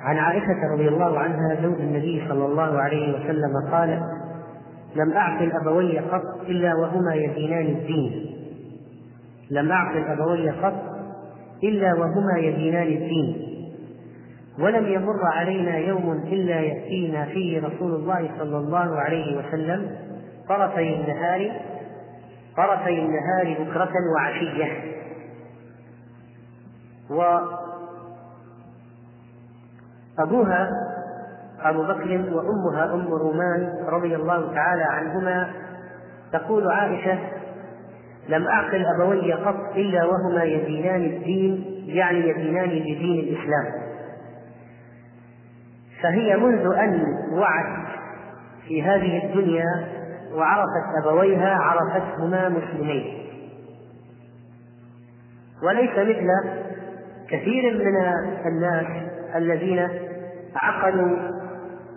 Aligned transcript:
عن 0.00 0.16
عائشة 0.16 0.72
رضي 0.72 0.88
الله 0.88 1.18
عنها 1.18 1.62
زوج 1.62 1.80
النبي 1.80 2.24
صلى 2.28 2.46
الله 2.46 2.80
عليه 2.80 3.14
وسلم 3.14 3.70
قال 3.70 4.02
لم 4.96 5.12
أعقل 5.12 5.52
أبوي 5.52 5.98
قط 5.98 6.40
إلا 6.48 6.74
وهما 6.74 7.14
يدينان 7.14 7.66
الدين. 7.66 8.36
لم 9.50 9.72
أعقل 9.72 10.04
أبوي 10.04 10.50
قط 10.50 10.74
إلا 11.64 11.94
وهما 11.94 12.38
يدينان 12.38 12.86
الدين. 12.86 13.46
ولم 14.58 14.86
يمر 14.86 15.24
علينا 15.24 15.76
يوم 15.76 16.12
إلا 16.12 16.60
يأتينا 16.60 17.24
فيه 17.24 17.58
رسول 17.66 17.94
الله 17.94 18.30
صلى 18.38 18.56
الله 18.58 19.00
عليه 19.00 19.38
وسلم 19.38 19.90
طرفي 20.48 20.94
النهار 20.94 21.52
طرفي 22.56 22.98
النهار 22.98 23.64
بكرة 23.64 23.92
وعشية. 24.16 24.90
وأبوها 30.20 30.70
أبو 31.62 31.82
بكر 31.82 32.34
وأمها 32.34 32.94
أم 32.94 33.08
رومان 33.08 33.84
رضي 33.88 34.16
الله 34.16 34.54
تعالى 34.54 34.82
عنهما 34.82 35.50
تقول 36.32 36.70
عائشة 36.70 37.18
لم 38.28 38.46
أعقل 38.46 38.86
أبوي 38.86 39.32
قط 39.32 39.76
إلا 39.76 40.04
وهما 40.04 40.44
يدينان 40.44 41.04
الدين 41.04 41.64
يعني 41.86 42.28
يدينان 42.28 42.68
بدين 42.68 43.18
الإسلام. 43.20 43.90
فهي 46.02 46.36
منذ 46.36 46.74
أن 46.74 47.04
وعت 47.32 47.86
في 48.68 48.82
هذه 48.82 49.24
الدنيا 49.24 49.88
وعرفت 50.34 51.04
أبويها 51.04 51.54
عرفتهما 51.54 52.48
مسلمين. 52.48 53.26
وليس 55.62 55.90
مثل 55.90 56.28
كثير 57.30 57.78
من 57.78 57.96
الناس 58.46 58.86
الذين 59.36 60.09
عقلوا 60.56 61.16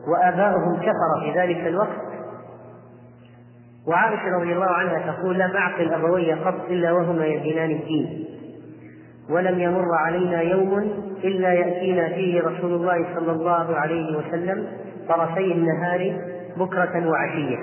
وآباؤهم 0.07 0.75
كفر 0.77 1.21
في 1.21 1.39
ذلك 1.39 1.67
الوقت. 1.67 2.03
وعائشة 3.87 4.37
رضي 4.39 4.53
الله 4.53 4.65
عنها 4.65 5.11
تقول 5.11 5.39
لم 5.39 5.51
أعقل 5.55 5.93
أبوي 5.93 6.33
قط 6.33 6.65
إلا 6.69 6.91
وهما 6.91 7.25
يدينان 7.25 7.71
الدين. 7.71 8.25
ولم 9.29 9.59
يمر 9.59 9.85
علينا 9.95 10.41
يوم 10.41 10.79
إلا 11.23 11.53
يأتينا 11.53 12.07
فيه 12.07 12.41
رسول 12.41 12.73
الله 12.73 13.15
صلى 13.15 13.31
الله 13.31 13.75
عليه 13.75 14.17
وسلم 14.17 14.67
طرفي 15.09 15.51
النهار 15.51 16.21
بكرة 16.57 17.07
وعشية. 17.07 17.57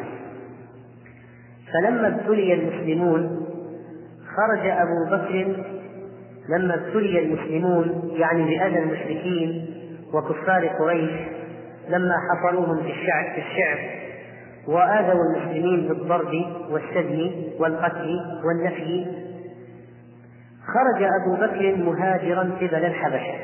فلما 1.73 2.09
ابتلي 2.09 2.55
المسلمون 2.55 3.47
خرج 4.37 4.67
أبو 4.67 5.05
بكر 5.11 5.65
لما 6.49 6.75
ابتلي 6.75 7.19
المسلمون 7.19 8.11
يعني 8.17 8.45
بأذى 8.45 8.79
المشركين 8.79 9.70
وكفار 10.15 10.67
قريش 10.67 11.11
لما 11.89 12.15
حصروهم 12.31 12.83
في 12.83 12.91
الشعب 12.91 13.25
في 13.35 13.39
الشعب 13.39 13.79
وآذوا 14.69 15.23
المسلمين 15.25 15.89
بالضرب 15.89 16.35
والسجن 16.71 17.33
والقتل 17.59 18.21
والنفي 18.45 19.07
خرج 20.67 21.03
أبو 21.03 21.37
بكر 21.37 21.77
مهاجرا 21.77 22.41
قبل 22.61 22.85
الحبشة. 22.85 23.35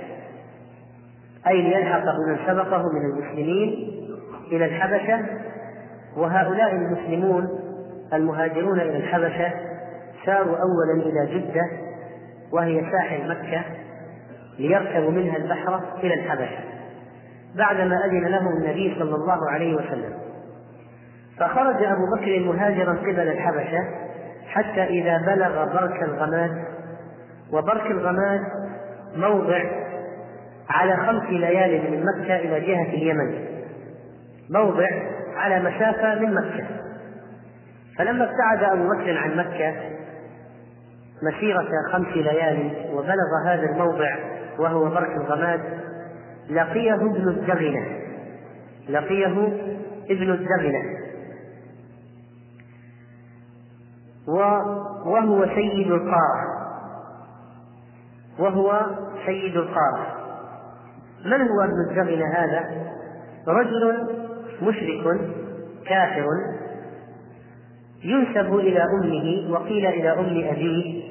أي 1.47 1.63
ليلحق 1.63 2.03
بمن 2.03 2.39
سبقه 2.47 2.83
من 2.83 3.11
المسلمين 3.11 3.93
إلى 4.53 4.65
الحبشة 4.65 5.27
وهؤلاء 6.17 6.75
المسلمون 6.75 7.49
المهاجرون 8.13 8.81
إلى 8.81 8.97
الحبشة 8.97 9.53
ساروا 10.27 10.57
أولا 10.57 11.03
إلى 11.07 11.39
جدة 11.41 11.63
وهي 12.53 12.83
ساحل 12.93 13.29
مكة 13.29 13.65
ليركبوا 14.59 15.11
منها 15.11 15.37
البحر 15.37 15.81
إلى 16.05 16.15
الحبشة 16.15 16.59
بعدما 17.55 18.05
أذن 18.05 18.27
لهم 18.27 18.57
النبي 18.57 18.97
صلى 18.99 19.15
الله 19.15 19.51
عليه 19.51 19.75
وسلم. 19.75 20.13
فخرج 21.41 21.83
أبو 21.83 22.03
بكر 22.17 22.41
مهاجرا 22.41 22.93
قبل 22.93 23.29
الحبشة 23.29 23.85
حتى 24.47 24.85
إذا 24.85 25.19
بلغ 25.27 25.65
برك 25.65 26.03
الغماد 26.03 26.65
وبرك 27.53 27.91
الغماد 27.91 28.41
موضع 29.17 29.65
على 30.71 30.97
خمس 30.97 31.31
ليال 31.31 31.91
من 31.91 32.05
مكة 32.05 32.37
إلى 32.37 32.61
جهة 32.61 32.95
اليمن 32.95 33.45
موضع 34.51 34.89
على 35.37 35.61
مسافة 35.61 36.15
من 36.15 36.35
مكة. 36.35 36.67
فلما 37.99 38.25
ابتعد 38.25 38.73
أبو 38.73 38.89
بكر 38.89 39.19
عن 39.19 39.37
مكة 39.37 39.75
مسيرة 41.23 41.69
خمس 41.93 42.17
ليال 42.17 42.71
وبلغ 42.93 43.47
هذا 43.47 43.63
الموضع 43.63 44.17
وهو 44.59 44.91
برك 44.91 45.17
الغماد 45.17 45.61
لقيه 46.51 46.95
ابن 46.95 47.29
الدغنة 47.29 47.87
لقيه 48.89 49.49
ابن 50.11 50.31
الدغنة 50.33 50.97
وهو 55.07 55.47
سيد 55.55 55.93
القارة. 55.93 56.57
وهو 58.39 58.87
سيد 59.27 59.57
القارة. 59.57 60.07
من 61.25 61.49
هو 61.49 61.61
ابن 61.61 61.91
الدغنة 61.91 62.27
هذا؟ 62.27 62.87
رجل 63.49 64.09
مشرك 64.63 65.21
كافر 65.87 66.27
ينسب 68.05 68.55
إلى 68.55 68.83
أمه 68.83 69.53
وقيل 69.53 69.87
إلى 69.87 70.11
أم 70.11 70.55
أبيه 70.55 71.03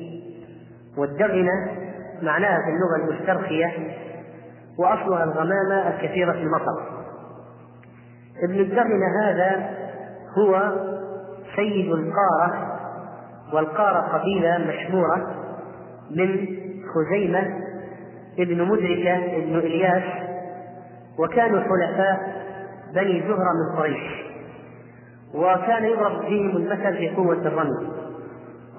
والدغنة 0.97 1.84
معناها 2.21 2.57
في 2.57 2.69
اللغة 2.69 3.09
المسترخية 3.09 3.73
وأصلها 4.77 5.23
الغمامة 5.23 5.87
الكثيرة 5.87 6.31
في 6.31 6.41
المطر. 6.41 6.95
ابن 8.43 8.59
الدغنة 8.59 9.05
هذا 9.23 9.69
هو 10.37 10.73
سيد 11.55 11.91
القارة 11.91 12.77
والقارة 13.53 13.99
قبيلة 13.99 14.57
مشهورة 14.57 15.35
من 16.11 16.47
خزيمة 16.95 17.65
ابن 18.39 18.61
مدركة 18.61 19.37
ابن 19.37 19.57
إلياس 19.57 20.03
وكانوا 21.19 21.59
حلفاء 21.59 22.45
بني 22.93 23.21
زهرة 23.21 23.51
من 23.53 23.77
قريش. 23.79 24.25
وكان 25.33 25.85
يضرب 25.85 26.21
فيهم 26.21 26.57
المثل 26.57 26.97
في 26.97 27.09
قوة 27.09 27.33
الرمي. 27.33 27.87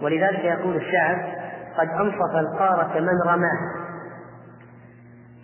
ولذلك 0.03 0.45
يقول 0.45 0.77
الشاعر 0.77 1.36
قد 1.79 1.89
أنصف 1.89 2.37
القارة 2.37 3.01
من 3.01 3.23
رماه. 3.27 3.59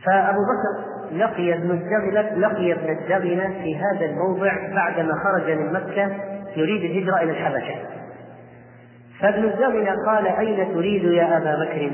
فأبو 0.06 0.38
بكر 0.40 0.92
لقي 1.16 1.54
ابن 1.54 1.70
الدغنة 1.70 2.48
لقي 2.48 2.72
ابن 2.72 2.98
الدغنة 2.98 3.48
في 3.48 3.76
هذا 3.76 4.06
الموضع 4.06 4.52
بعدما 4.74 5.14
خرج 5.24 5.50
من 5.50 5.72
مكة 5.72 6.10
يريد 6.56 6.90
الهجرة 6.90 7.22
إلى 7.22 7.30
الحبشة. 7.30 7.74
فابن 9.20 9.44
الدغنة 9.44 9.94
قال 10.06 10.26
أين 10.26 10.74
تريد 10.74 11.04
يا 11.04 11.36
أبا 11.36 11.64
بكر؟ 11.64 11.90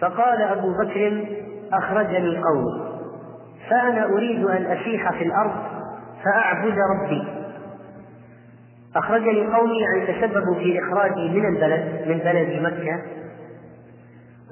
فقال 0.00 0.42
أبو 0.42 0.72
بكر 0.72 1.26
أخرجني 1.72 2.38
قومي 2.38 2.90
فأنا 3.70 4.04
أريد 4.04 4.44
أن 4.44 4.66
أسيح 4.66 5.12
في 5.12 5.24
الأرض 5.24 5.52
فأعبد 6.24 6.78
ربي. 6.78 7.40
أخرجني 8.96 9.46
قومي 9.46 9.80
يعني 9.80 10.06
تسببوا 10.06 10.54
في 10.54 10.78
إخراجي 10.78 11.28
من 11.28 11.56
البلد 11.56 12.08
من 12.08 12.18
بلد 12.18 12.62
مكة 12.62 13.02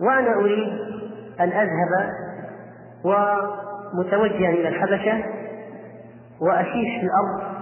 وأنا 0.00 0.34
أريد 0.34 0.72
أن 1.40 1.48
أذهب 1.48 2.10
ومتوجها 3.04 4.50
إلى 4.50 4.68
الحبشة 4.68 5.24
وأسيح 6.40 7.00
في 7.00 7.06
الأرض 7.06 7.58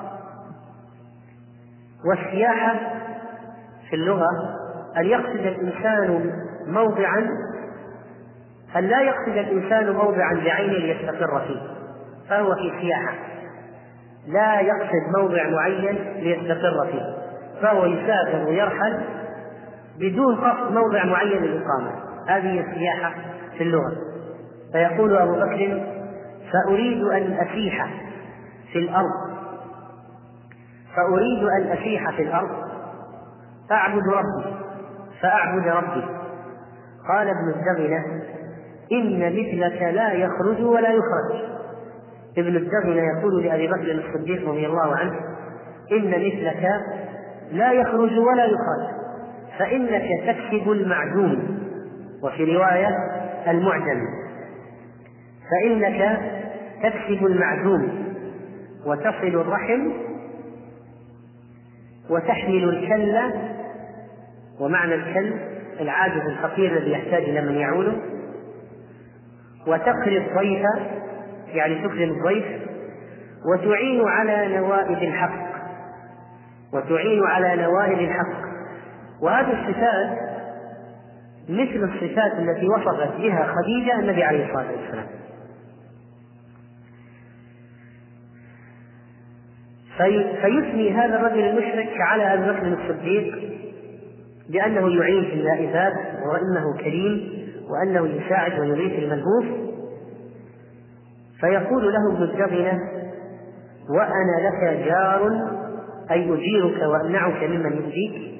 والسياحة 2.04 2.74
في 3.90 3.96
اللغة 3.96 4.28
أن 4.96 5.06
يقصد 5.06 5.46
الإنسان 5.46 6.32
موضعا 6.66 7.26
أن 8.76 8.84
لا 8.84 9.00
يقصد 9.00 9.36
الإنسان 9.36 9.92
موضعا 9.92 10.34
بعينه 10.34 10.72
ليستقر 10.72 11.40
فيه 11.40 11.60
فهو 12.28 12.54
في 12.54 12.72
سياحة. 12.80 13.14
لا 14.26 14.60
يقصد 14.60 15.18
موضع 15.18 15.48
معين 15.48 15.94
ليستقر 16.16 16.86
فيه 16.86 17.16
فهو 17.62 17.84
يسافر 17.84 18.48
ويرحل 18.48 19.00
بدون 19.98 20.36
قصد 20.36 20.72
موضع 20.72 21.04
معين 21.04 21.42
للإقامة. 21.42 22.05
هذه 22.28 22.60
السياحة 22.60 23.14
في 23.58 23.62
اللغة. 23.62 23.96
فيقول 24.72 25.16
أبو 25.16 25.32
بكر 25.32 25.86
فأريد 26.52 27.02
أن 27.02 27.32
أسيح 27.32 27.88
في 28.72 28.78
الأرض. 28.78 29.36
فأريد 30.96 31.44
أن 31.44 31.72
أسيح 31.78 32.10
في 32.10 32.22
الأرض. 32.22 32.66
فأعبد 33.70 34.02
ربي. 34.08 34.56
فأعبد 35.22 35.68
ربي. 35.68 36.04
قال 37.08 37.28
ابن 37.28 37.54
الدغنة 37.54 38.04
إن 38.92 39.18
مثلك 39.18 39.82
لا 39.82 40.12
يخرج 40.12 40.64
ولا 40.64 40.90
يخرج. 40.90 41.56
ابن 42.38 42.56
الدغنة 42.56 43.02
يقول 43.18 43.44
لأبي 43.44 43.66
بكر 43.66 44.04
الصديق 44.04 44.48
رضي 44.48 44.66
الله 44.66 44.96
عنه 44.96 45.12
إن 45.92 46.10
مثلك 46.10 46.68
لا 47.52 47.72
يخرج 47.72 48.18
ولا 48.18 48.44
يخرج. 48.44 48.96
فإنك 49.58 50.04
تكسب 50.26 50.70
المعدوم. 50.70 51.65
وفي 52.22 52.44
رواية 52.44 52.88
المعدم 53.46 54.06
فإنك 55.50 56.20
تكسب 56.82 57.26
المعدوم 57.26 58.06
وتصل 58.86 59.40
الرحم 59.40 59.92
وتحمل 62.10 62.68
الكل 62.68 63.18
ومعنى 64.60 64.94
الكل 64.94 65.34
العاجز 65.80 66.22
الفقير 66.26 66.76
الذي 66.76 66.90
يحتاج 66.90 67.22
إلى 67.22 67.40
من 67.40 67.54
يعوله 67.54 67.96
وتقري 69.66 70.18
الضيف 70.18 70.66
يعني 71.54 71.74
تكرم 71.74 72.10
الضيف 72.10 72.44
وتعين 73.46 74.08
على 74.08 74.56
نوائب 74.56 75.02
الحق. 75.02 75.46
وتعين 76.72 77.24
على 77.26 77.62
نوائب 77.62 77.98
الحق. 77.98 78.46
وهذه 79.22 79.52
الصفات 79.52 80.25
مثل 81.48 81.90
الصفات 81.92 82.32
التي 82.38 82.68
وصفت 82.68 83.16
بها 83.18 83.52
خديجة 83.54 84.00
النبي 84.00 84.24
عليه 84.24 84.46
الصلاة 84.46 84.70
والسلام. 84.72 85.06
في 89.98 90.36
فيثني 90.42 90.90
هذا 90.90 91.16
الرجل 91.16 91.40
المشرك 91.40 92.00
على 92.00 92.34
أبي 92.34 92.52
بكر 92.52 92.66
الصديق 92.66 93.38
بأنه 94.50 94.88
يعين 94.96 95.24
في 95.24 95.34
النائبات 95.34 95.92
وإنه 96.32 96.76
كريم 96.78 97.46
وأنه 97.70 98.06
يساعد 98.06 98.58
ويغيث 98.60 98.98
الملهوف. 98.98 99.66
فيقول 101.40 101.92
له 101.92 102.12
ابن 102.12 102.22
الدغنه 102.22 102.80
وأنا 103.90 104.48
لك 104.48 104.86
جار 104.86 105.30
أي 106.10 106.34
أجيرك 106.34 106.82
وأمنعك 106.82 107.42
ممن 107.42 107.72
يؤذيك؟ 107.72 108.35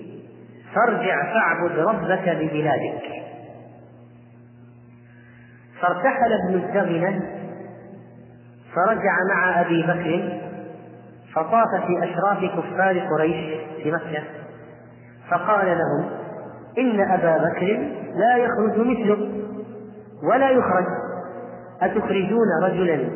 فارجع 0.77 1.33
فاعبد 1.33 1.79
ربك 1.79 2.29
ببلادك. 2.29 3.03
فارتحل 5.81 6.33
ابن 6.33 6.55
الدغنه 6.55 7.23
فرجع 8.75 9.17
مع 9.35 9.61
أبي 9.61 9.83
بكر 9.83 10.41
فطاف 11.35 11.85
في 11.87 12.05
أشراف 12.05 12.45
كفار 12.59 12.99
قريش 12.99 13.61
في 13.83 13.91
مكة. 13.93 14.23
فقال 15.31 15.67
لهم 15.67 16.11
إن 16.79 17.01
أبا 17.01 17.39
بكر 17.49 17.89
لا 18.15 18.37
يخرج 18.37 18.79
مثله 18.79 19.29
ولا 20.23 20.51
يخرج. 20.51 20.87
أتخرجون 21.83 22.49
رجلا 22.63 23.09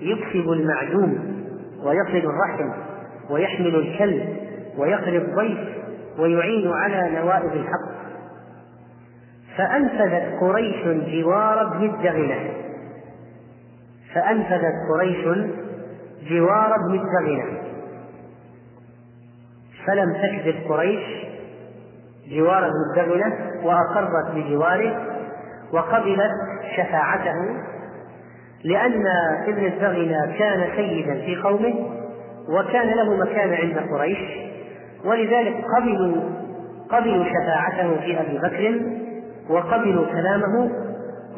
يكسب 0.00 0.50
المعدوم 0.50 1.32
ويصل 1.84 2.28
الرحم 2.28 2.70
ويحمل 3.30 3.74
الكلب 3.74 4.36
ويقري 4.78 5.18
الضيف 5.18 5.58
ويعين 6.18 6.72
على 6.72 7.10
نوائب 7.10 7.52
الحق. 7.52 8.02
فأنفذت 9.56 10.40
قريش 10.40 10.84
جوار 10.84 11.62
ابن 11.62 11.84
الدغنة 11.84 12.50
فأنفذت 14.14 14.74
قريش 14.94 15.24
جوار 16.30 16.74
ابن 16.74 16.94
الدغنة 16.94 17.58
فلم 19.86 20.12
تكذب 20.12 20.72
قريش 20.72 21.02
جوار 22.30 22.66
ابن 22.66 22.74
الدغنة 22.90 23.36
وأقرت 23.62 24.34
بجواره 24.34 25.06
وقبلت 25.72 26.32
شفاعته 26.76 27.56
لأن 28.64 29.06
ابن 29.46 29.66
الدغنة 29.66 30.38
كان 30.38 30.76
سيدا 30.76 31.14
في 31.14 31.36
قومه 31.36 31.74
وكان 32.48 32.88
له 32.88 33.16
مكان 33.16 33.54
عند 33.54 33.78
قريش. 33.92 34.41
ولذلك 35.04 35.64
قبلوا 35.76 36.22
قبلوا 36.88 37.24
شفاعته 37.24 38.00
في 38.00 38.20
أبي 38.20 38.38
بكر 38.38 38.80
وقبلوا 39.50 40.06
كلامه 40.06 40.70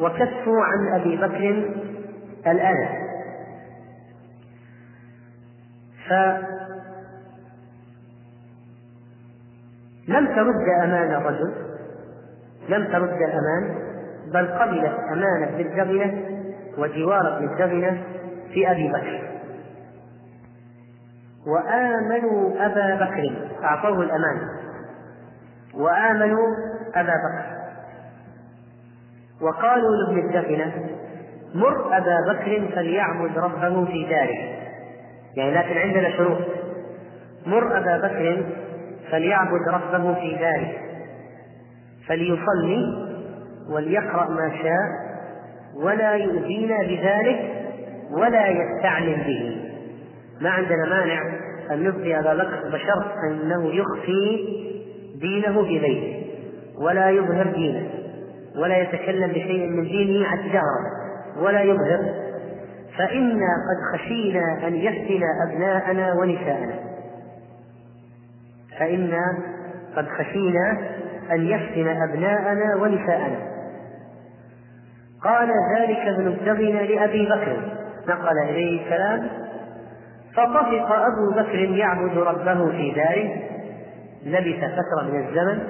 وكفوا 0.01 0.63
عن 0.63 1.01
أبي 1.01 1.17
بكر 1.17 1.69
الآن. 2.47 2.87
ف 6.09 6.13
لم 10.07 10.25
ترد 10.25 10.69
أمان 10.83 11.11
الرجل 11.11 11.53
لم 12.69 12.85
ترد 12.85 13.17
الأمان 13.21 13.75
بل 14.33 14.47
قبلت 14.47 14.93
أمان 15.11 15.43
ابن 15.43 15.59
الجبنة 15.59 16.25
وجوار 16.77 17.37
ابن 17.37 17.47
في 18.53 18.71
أبي 18.71 18.87
بكر. 18.89 19.34
وآمنوا 21.47 22.65
أبا 22.65 22.95
بكر 22.95 23.47
أعطوه 23.63 24.01
الأمان. 24.01 24.49
وآمنوا 25.73 26.47
أبا 26.95 27.13
بكر. 27.13 27.55
وقالوا 29.41 29.95
لابن 29.95 30.19
الجبنة 30.19 30.89
مر 31.55 31.97
أبا 31.97 32.33
بكر 32.33 32.69
فليعبد 32.75 33.37
ربه 33.37 33.85
في 33.85 34.05
داره. 34.09 34.65
يعني 35.35 35.51
لكن 35.51 35.77
عندنا 35.77 36.17
شروط. 36.17 36.41
مر 37.45 37.77
أبا 37.77 37.97
بكر 37.97 38.45
فليعبد 39.11 39.69
ربه 39.73 40.13
في 40.13 40.35
داره. 40.35 40.71
فليصلي 42.07 43.05
وليقرأ 43.69 44.29
ما 44.29 44.51
شاء 44.63 45.05
ولا 45.75 46.13
يؤذينا 46.13 46.77
بذلك 46.77 47.51
ولا 48.11 48.47
يستعلم 48.47 49.23
به. 49.23 49.64
ما 50.41 50.49
عندنا 50.49 50.85
مانع 50.89 51.21
أن 51.71 51.83
نبقي 51.83 52.19
أبا 52.19 52.33
بكر 52.33 52.69
بشرط 52.73 53.05
أنه 53.31 53.73
يخفي 53.73 54.47
دينه 55.21 55.63
في 55.63 55.79
بيته 55.79 56.25
ولا 56.79 57.09
يظهر 57.09 57.47
دينه 57.47 57.89
ولا 58.55 58.77
يتكلم 58.77 59.31
بشيء 59.31 59.67
من 59.67 59.83
دينه 59.83 60.35
جهرا 60.35 61.05
ولا 61.39 61.61
يظهر. 61.61 62.13
فإنا 62.97 63.47
قد 63.67 63.99
خشينا 63.99 64.67
أن 64.67 64.75
يفتن 64.75 65.21
أبناءنا 65.47 66.13
ونساءنا. 66.13 66.73
فإنا 68.79 69.37
قد 69.95 70.07
خشينا 70.07 70.77
أن 71.31 71.45
يفتن 71.47 71.87
أبناءنا 71.87 72.75
ونساءنا. 72.75 73.37
قال 75.23 75.49
ذلك 75.77 75.97
ابن 75.97 76.27
الدغن 76.27 76.75
لأبي 76.75 77.25
بكر. 77.25 77.57
نقل 78.07 78.37
إليه 78.49 78.83
الكلام 78.83 79.44
فطفق 80.35 80.91
أبو 80.91 81.31
بكر 81.35 81.55
يعبد 81.55 82.17
ربه 82.17 82.71
في 82.71 82.91
داره 82.91 83.35
لبث 84.25 84.59
فترة 84.59 85.11
من 85.11 85.27
الزمن 85.27 85.63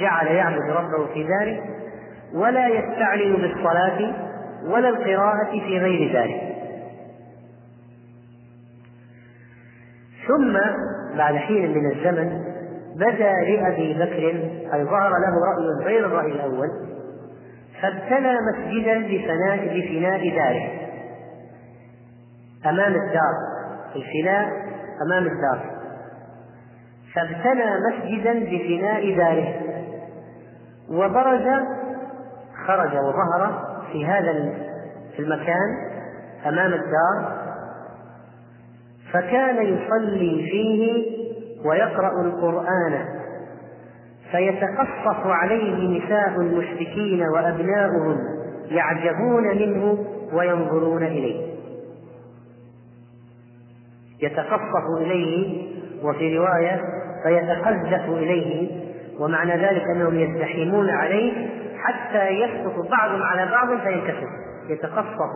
جعل 0.00 0.26
يعبد 0.26 0.70
ربه 0.70 1.06
في 1.14 1.24
داره 1.24 1.60
ولا 2.34 2.68
يستعلن 2.68 3.36
بالصلاة 3.36 4.12
ولا 4.64 4.88
القراءة 4.88 5.50
في 5.50 5.78
غير 5.78 6.12
ذلك 6.14 6.50
ثم 10.28 10.58
بعد 11.18 11.36
حين 11.36 11.70
من 11.70 11.90
الزمن 11.90 12.44
بدا 12.96 13.32
لأبي 13.32 13.94
بكر 13.94 14.28
أي 14.74 14.84
ظهر 14.84 15.10
له 15.10 15.34
رأي 15.46 15.84
غير 15.84 16.06
الرأي 16.06 16.32
الأول 16.32 16.68
فابتنى 17.82 18.32
مسجدا 18.52 18.94
لفناء 18.94 19.56
لفناء 19.56 20.36
داره. 20.36 20.70
أمام 22.66 22.92
الدار. 22.94 23.59
الفناء 23.96 24.48
أمام 25.06 25.26
الدار. 25.26 25.80
فابتنى 27.14 27.64
مسجدا 27.88 28.32
لفناء 28.32 29.16
داره. 29.16 29.54
وبرز 30.90 31.62
خرج 32.66 32.92
وظهر 32.96 33.68
في 33.92 34.06
هذا 34.06 34.54
المكان 35.18 35.90
أمام 36.46 36.72
الدار. 36.72 37.40
فكان 39.12 39.66
يصلي 39.66 40.48
فيه 40.50 41.04
ويقرأ 41.68 42.22
القرآن. 42.22 43.04
فيتقصف 44.30 45.26
عليه 45.26 45.98
نساء 45.98 46.40
المشركين 46.40 47.22
وأبناؤهم 47.34 48.18
يعجبون 48.70 49.42
منه 49.42 50.04
وينظرون 50.32 51.02
إليه. 51.02 51.49
يتقصف 54.22 54.84
إليه 55.00 55.70
وفي 56.02 56.38
رواية 56.38 56.80
فيتقذف 57.22 58.08
إليه 58.08 58.70
ومعنى 59.20 59.52
ذلك 59.52 59.82
أنهم 59.96 60.14
يزدحمون 60.14 60.90
عليه 60.90 61.48
حتى 61.78 62.28
يسقط 62.28 62.90
بعضهم 62.90 63.22
على 63.22 63.50
بعض 63.50 63.68
فينكسر 63.80 64.28
يتقصف 64.68 65.30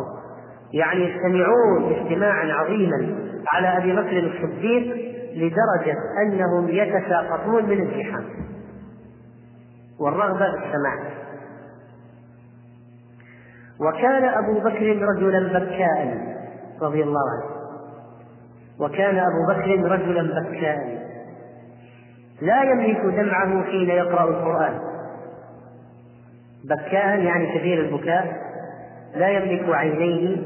يعني 0.72 1.00
يجتمعون 1.00 1.92
اجتماعا 1.92 2.52
عظيما 2.52 3.16
على 3.48 3.76
أبي 3.78 3.92
بكر 3.92 4.18
الصديق 4.18 5.14
لدرجة 5.34 5.96
أنهم 6.22 6.68
يتساقطون 6.68 7.64
من 7.64 7.80
الزحام. 7.80 8.24
والرغبة 10.00 10.50
في 10.50 10.66
السماع. 10.66 10.98
وكان 13.80 14.24
أبو 14.24 14.60
بكر 14.60 15.08
رجلا 15.16 15.58
بكاء 15.58 16.18
رضي 16.82 17.02
الله 17.02 17.20
عنه. 17.30 17.53
وكان 18.80 19.18
أبو 19.18 19.46
بكر 19.48 19.90
رجلا 19.90 20.40
بكاء. 20.50 21.04
لا 22.42 22.62
يملك 22.62 23.00
دمعه 23.00 23.64
حين 23.64 23.88
يقرأ 23.88 24.24
القرآن. 24.24 24.78
بكاء 26.64 27.20
يعني 27.20 27.58
كثير 27.58 27.80
البكاء. 27.80 28.36
لا 29.16 29.28
يملك 29.28 29.74
عينيه. 29.74 30.36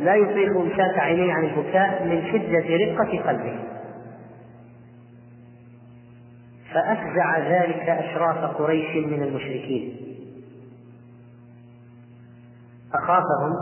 لا 0.00 0.14
يطيق 0.14 0.56
إمساك 0.56 0.98
عينيه 0.98 1.32
عن 1.32 1.44
البكاء 1.44 2.04
من 2.04 2.22
شدة 2.32 2.76
رقة 2.76 3.28
قلبه. 3.28 3.58
فأفزع 6.74 7.38
ذلك 7.38 7.88
أشراف 7.88 8.38
قريش 8.38 9.06
من 9.06 9.22
المشركين. 9.22 9.96
أخافهم 12.94 13.52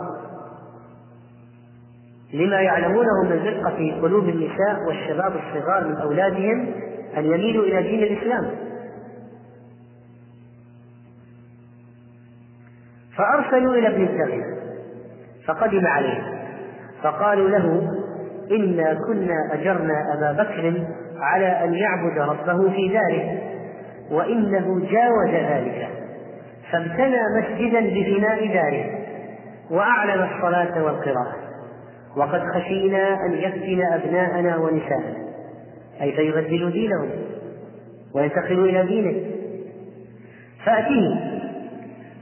لما 2.33 2.61
يعلمونه 2.61 3.23
من 3.25 3.47
رقة 3.47 3.76
في 3.76 3.93
قلوب 3.93 4.28
النساء 4.28 4.83
والشباب 4.88 5.33
الصغار 5.37 5.85
من 5.88 5.97
أولادهم 5.97 6.75
أن 7.16 7.25
يميلوا 7.25 7.64
إلى 7.64 7.83
دين 7.83 8.02
الإسلام. 8.02 8.50
فأرسلوا 13.16 13.75
إلى 13.75 13.88
ابن 13.88 14.02
الزغن 14.02 14.43
فقدم 15.47 15.87
عليه 15.87 16.23
فقالوا 17.02 17.49
له 17.49 17.90
إنا 18.50 18.95
كنا 19.07 19.49
أجرنا 19.52 20.14
أبا 20.14 20.43
بكر 20.43 20.87
على 21.21 21.47
أن 21.64 21.75
يعبد 21.75 22.19
ربه 22.19 22.71
في 22.71 22.88
داره 22.88 23.38
وإنه 24.11 24.81
جاوز 24.90 25.31
ذلك 25.31 25.88
فابتنى 26.73 27.21
مسجدا 27.38 27.81
بفناء 27.81 28.52
داره 28.52 28.85
وأعلن 29.71 30.23
الصلاة 30.23 30.85
والقراءة. 30.85 31.43
وقد 32.16 32.42
خشينا 32.54 33.26
أن 33.26 33.33
يفتن 33.33 33.83
أبناءنا 33.92 34.56
ونساءنا. 34.56 35.16
أي 36.00 36.12
فيبدلوا 36.12 36.71
دينهم 36.71 37.11
وينتقلوا 38.14 38.66
إلى 38.66 38.87
دينه. 38.87 39.26
فأتيه. 40.64 41.35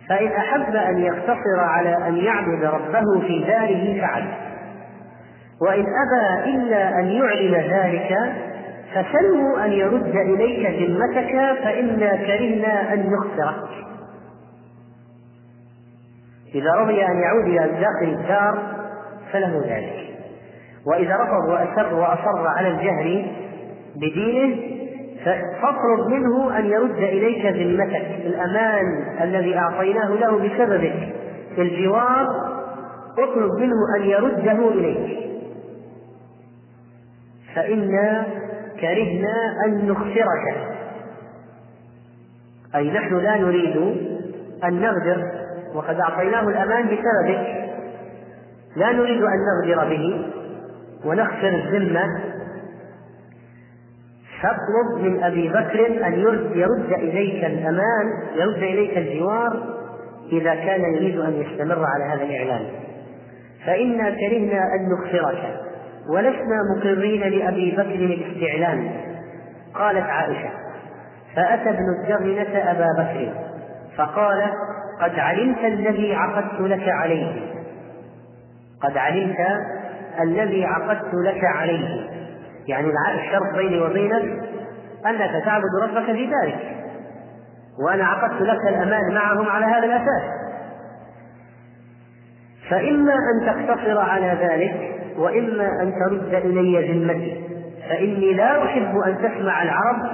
فإن 0.08 0.26
أحب 0.26 0.76
أن 0.76 0.99
يقتصر 0.99 1.61
على 1.61 2.08
أن 2.08 2.16
يعبد 2.16 2.64
ربه 2.64 3.20
في 3.26 3.44
داره 3.44 4.00
فعل. 4.00 4.25
وإن 5.61 5.84
أبى 5.84 6.50
إلا 6.56 6.99
أن 6.99 7.04
يعلن 7.04 7.54
ذلك 7.54 8.18
فسله 8.92 9.64
أن 9.64 9.72
يرد 9.72 10.16
إليك 10.16 10.66
ذمتك 10.66 11.32
فإنا 11.64 12.16
كرهنا 12.16 12.94
أن 12.94 13.11
نخسرك. 13.12 13.68
إذا 16.54 16.72
رضي 16.72 17.06
أن 17.06 17.22
يعود 17.22 17.44
إلى 17.44 17.58
داخل 17.58 18.20
الدار 18.20 18.81
فله 19.32 19.62
ذلك. 19.66 20.08
وإذا 20.86 21.16
رفض 21.16 21.48
وأسر 21.48 21.94
وأصر 21.94 22.46
على 22.46 22.68
الجهل 22.68 23.26
بدينه 23.96 24.56
فاطلب 25.62 26.06
منه 26.08 26.58
أن 26.58 26.66
يرد 26.66 26.96
إليك 26.96 27.46
ذمتك. 27.46 28.06
الأمان 28.26 29.04
الذي 29.22 29.58
أعطيناه 29.58 30.08
له 30.08 30.36
بسببك. 30.36 31.14
في 31.54 31.62
الجوار 31.62 32.26
اطلب 33.18 33.52
منه 33.60 33.96
أن 33.96 34.02
يرده 34.02 34.68
إليك. 34.68 35.18
فإنا 37.54 38.26
كرهنا 38.80 39.64
أن 39.66 39.88
نخسرك. 39.88 40.56
أي 42.74 42.90
نحن 42.90 43.16
لا 43.16 43.36
نريد 43.36 43.76
أن 44.64 44.80
نغدر 44.80 45.30
وقد 45.74 46.00
أعطيناه 46.00 46.48
الأمان 46.48 46.84
بسببك. 46.86 47.71
لا 48.76 48.92
نريد 48.92 49.22
أن 49.22 49.38
نغدر 49.46 49.88
به 49.88 50.26
ونخسر 51.04 51.48
الذمة. 51.48 52.04
فاطلب 54.42 55.04
من 55.04 55.22
أبي 55.22 55.48
بكر 55.48 56.06
أن 56.06 56.12
يرد, 56.12 56.92
إليك 56.92 57.44
الأمان 57.44 58.06
يرد 58.34 58.62
إليك 58.62 58.98
الجوار 58.98 59.62
إذا 60.32 60.54
كان 60.54 60.94
يريد 60.94 61.20
أن 61.20 61.32
يستمر 61.32 61.84
على 61.84 62.04
هذا 62.04 62.22
الإعلان. 62.22 62.66
فإنا 63.66 64.10
كرهنا 64.10 64.58
أن 64.74 64.92
نخسرك 64.92 65.60
ولسنا 66.08 66.58
مقرين 66.76 67.20
لأبي 67.20 67.70
بكر 67.70 67.94
الاستعلان 67.94 68.90
قالت 69.74 70.06
عائشة 70.06 70.50
فأتى 71.36 71.70
ابن 71.70 71.84
الدغنة 72.00 72.70
أبا 72.70 72.86
بكر 72.98 73.32
فقال 73.96 74.42
قد 75.00 75.18
علمت 75.18 75.64
الذي 75.64 76.14
عقدت 76.14 76.60
لك 76.60 76.88
عليه. 76.88 77.62
قد 78.82 78.96
علمت 78.96 79.36
الذي 80.20 80.64
عقدت 80.64 81.14
لك 81.14 81.44
عليه. 81.44 82.10
يعني 82.66 82.88
الشرط 83.14 83.56
بيني 83.56 83.80
وبينك 83.80 84.22
أنك 85.06 85.44
تعبد 85.44 85.74
ربك 85.82 86.04
في 86.04 86.24
ذلك 86.24 86.76
وأنا 87.86 88.04
عقدت 88.04 88.42
لك 88.42 88.68
الأمان 88.68 89.14
معهم 89.14 89.46
على 89.46 89.66
هذا 89.66 89.84
الأساس. 89.84 90.22
فإما 92.70 93.14
أن 93.14 93.46
تقتصر 93.46 93.98
على 93.98 94.38
ذلك 94.40 94.94
وإما 95.18 95.82
أن 95.82 95.92
ترد 95.92 96.34
إلي 96.34 96.92
ذمتي. 96.92 97.44
فإني 97.88 98.34
لا 98.34 98.64
أحب 98.64 98.94
أن 99.06 99.18
تسمع 99.18 99.62
العرب 99.62 100.10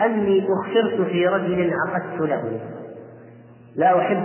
أني 0.00 0.46
أخسرت 0.48 1.08
في 1.08 1.26
رجل 1.26 1.72
عقدت 1.86 2.20
له. 2.20 2.60
لا 3.76 3.98
أحب 3.98 4.22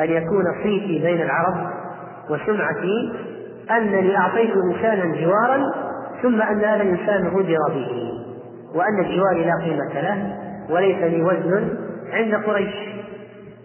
أن 0.00 0.10
يكون 0.10 0.44
صيتي 0.62 1.02
بين 1.02 1.22
العرب 1.22 1.81
وسمعتي 2.30 3.12
أنني 3.70 4.16
أعطيت 4.16 4.50
إنسانا 4.50 5.16
جوارا 5.20 5.72
ثم 6.22 6.42
أن 6.42 6.64
هذا 6.64 6.82
الإنسان 6.82 7.28
غدر 7.28 7.58
به 7.68 8.12
وأن 8.74 9.04
الجوار 9.04 9.44
لا 9.44 9.64
قيمة 9.64 10.00
له 10.00 10.38
وليس 10.70 10.96
لي 10.96 11.22
وزن 11.22 11.68
عند 12.12 12.34
قريش. 12.34 12.74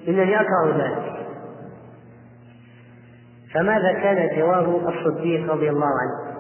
إنني 0.08 0.42
أكره 0.42 0.78
ذلك. 0.78 1.18
فماذا 3.54 3.94
كان 3.94 4.40
جواب 4.40 4.88
الصديق 4.88 5.52
رضي 5.52 5.70
الله 5.70 5.88
عنه؟ 5.88 6.38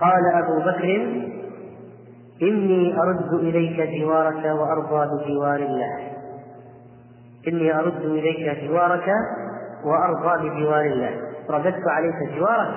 قال 0.00 0.44
أبو 0.44 0.60
بكر 0.60 1.24
إني 2.42 3.00
أرد 3.00 3.32
إليك 3.32 4.00
جوارك 4.00 4.44
وأرضى 4.44 5.24
بجوار 5.24 5.56
الله. 5.56 6.08
إني 7.48 7.78
أرد 7.78 8.04
إليك 8.04 8.64
جوارك 8.64 9.10
وأرضى 9.84 10.48
بجوار 10.48 10.80
الله. 10.80 11.10
رددت 11.50 11.88
عليك 11.88 12.14
جوارك 12.36 12.74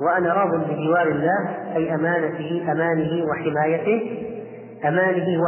وأنا 0.00 0.32
راض 0.34 0.50
بجوار 0.68 1.06
الله 1.06 1.48
أي 1.76 1.94
أمانته 1.94 2.72
أمانه 2.72 3.24
وحمايته 3.24 4.26
أمانه 4.84 5.40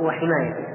وحمايته. 0.00 0.66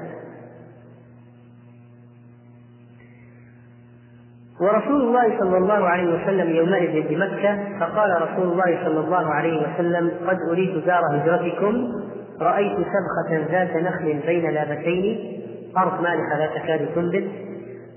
ورسول 4.60 5.00
الله 5.00 5.38
صلى 5.38 5.58
الله 5.58 5.88
عليه 5.88 6.14
وسلم 6.14 6.50
يومئذ 6.50 7.08
بمكة 7.08 7.78
فقال 7.80 8.22
رسول 8.22 8.52
الله 8.52 8.84
صلى 8.84 9.00
الله 9.00 9.34
عليه 9.34 9.62
وسلم 9.68 10.10
قد 10.28 10.36
أريد 10.50 10.84
دار 10.86 11.02
هجرتكم 11.10 11.92
رأيت 12.40 12.76
سبخة 12.76 13.46
ذات 13.50 13.76
نخل 13.76 14.20
بين 14.26 14.50
لابتين 14.50 15.38
أرض 15.78 16.00
مالحة 16.00 16.38
لا 16.38 16.46
تكاد 16.46 16.94
تنبت. 16.94 17.51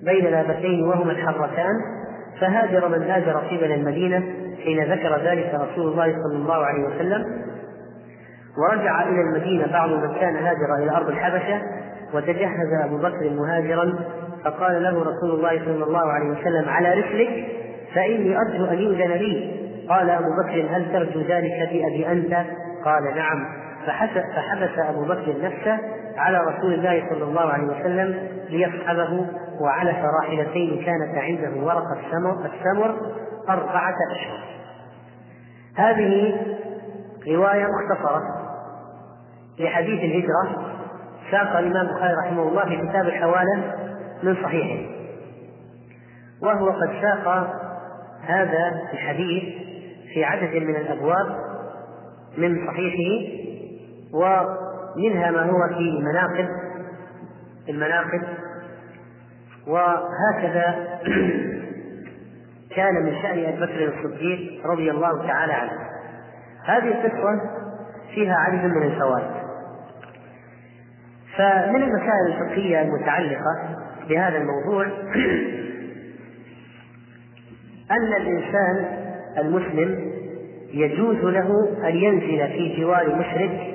بين 0.06 0.26
لابتين 0.26 0.88
وهما 0.88 1.12
الحرتان 1.12 1.82
فهاجر 2.42 2.88
من 2.88 3.04
هاجر 3.04 3.38
قبل 3.38 3.72
المدينة 3.72 4.24
حين 4.64 4.84
ذكر 4.84 5.22
ذلك 5.24 5.52
رسول 5.54 5.92
الله 5.92 6.16
صلى 6.24 6.36
الله 6.36 6.66
عليه 6.66 6.84
وسلم. 6.84 7.26
ورجع 8.58 9.04
إلى 9.04 9.22
المدينة 9.22 9.72
بعض 9.72 9.90
من 9.90 10.14
كان 10.20 10.36
هاجر 10.36 10.84
إلى 10.84 10.92
أرض 10.92 11.10
الحبشة 11.10 11.62
وتجهز 12.14 12.84
أبو 12.84 12.98
بكر 12.98 13.30
مهاجرا 13.30 13.94
فقال 14.44 14.84
له 14.84 14.90
رسول 14.90 15.32
الله 15.32 15.66
صلى 15.66 15.84
الله 15.84 16.12
عليه 16.12 16.30
وسلم 16.30 16.70
على 16.70 16.94
رسلك 16.94 17.48
فإني 17.96 18.38
أرجو 18.38 18.66
أن 18.66 18.78
يؤذن 18.78 19.12
لي. 19.12 19.66
قال 19.90 20.10
أبو 20.10 20.30
بكر 20.44 20.66
هل 20.70 20.92
ترجو 20.94 21.20
ذلك 21.20 21.70
بأبي 21.72 22.08
أنت؟ 22.08 22.34
قال 22.86 23.16
نعم. 23.16 23.46
فحبس 23.86 24.80
أبو 24.80 25.06
بكر 25.06 25.36
نفسه 25.42 25.80
على 26.18 26.38
رسول 26.38 26.74
الله 26.74 27.10
صلى 27.10 27.24
الله 27.24 27.42
عليه 27.42 27.64
وسلم 27.64 28.28
ليصحبه 28.50 29.28
وعلف 29.62 29.98
راحلتين 30.22 30.86
كانت 30.86 31.18
عنده 31.18 31.66
ورق 31.66 31.88
السمر, 31.92 32.46
السمر 32.46 32.96
أربعة 33.50 33.96
أشهر. 34.12 34.46
هذه 35.76 36.38
رواية 37.28 37.66
مختصرة 37.66 38.22
لحديث 39.60 40.00
الهجرة 40.04 40.66
ساق 41.32 41.58
الإمام 41.58 41.88
البخاري 41.88 42.14
رحمه 42.14 42.44
الله 42.44 42.66
في 42.66 42.88
كتاب 42.90 43.08
الحوالة 43.08 43.74
من 44.24 44.36
صحيحه. 44.44 44.96
وهو 46.42 46.70
قد 46.70 46.90
ساق 47.02 47.54
هذا 48.22 48.72
الحديث 48.94 49.44
في 50.14 50.24
عدد 50.24 50.56
من 50.56 50.76
الأبواب 50.76 51.36
من 52.38 52.68
صحيحه 52.68 53.45
ومنها 54.14 55.32
ما 55.32 55.44
هو 55.44 55.68
في 55.68 55.80
المناقب 55.80 56.48
المناقب. 57.70 58.22
وهكذا 59.68 61.00
كان 62.76 62.96
من 63.04 63.22
شأن 63.22 63.46
أبي 63.46 63.62
بكر 63.62 63.94
الصديق 63.94 64.66
رضي 64.66 64.92
الله 64.92 65.28
تعالى 65.28 65.54
عنه. 65.54 65.72
هذه 66.66 66.88
القصة 66.88 67.42
فيها 68.16 68.36
عدد 68.36 68.64
من 68.64 68.84
الفوائد. 68.84 69.32
فمن 71.38 71.84
المسائل 71.84 72.28
الفقهية 72.28 72.82
المتعلقة 72.82 73.78
بهذا 74.10 74.38
الموضوع 74.38 74.86
أن 77.92 78.14
الإنسان 78.22 78.86
المسلم 79.38 80.12
يجوز 80.74 81.16
له 81.16 81.78
أن 81.88 81.96
ينزل 81.96 82.48
في 82.48 82.82
جوار 82.82 83.16
مشرك 83.16 83.75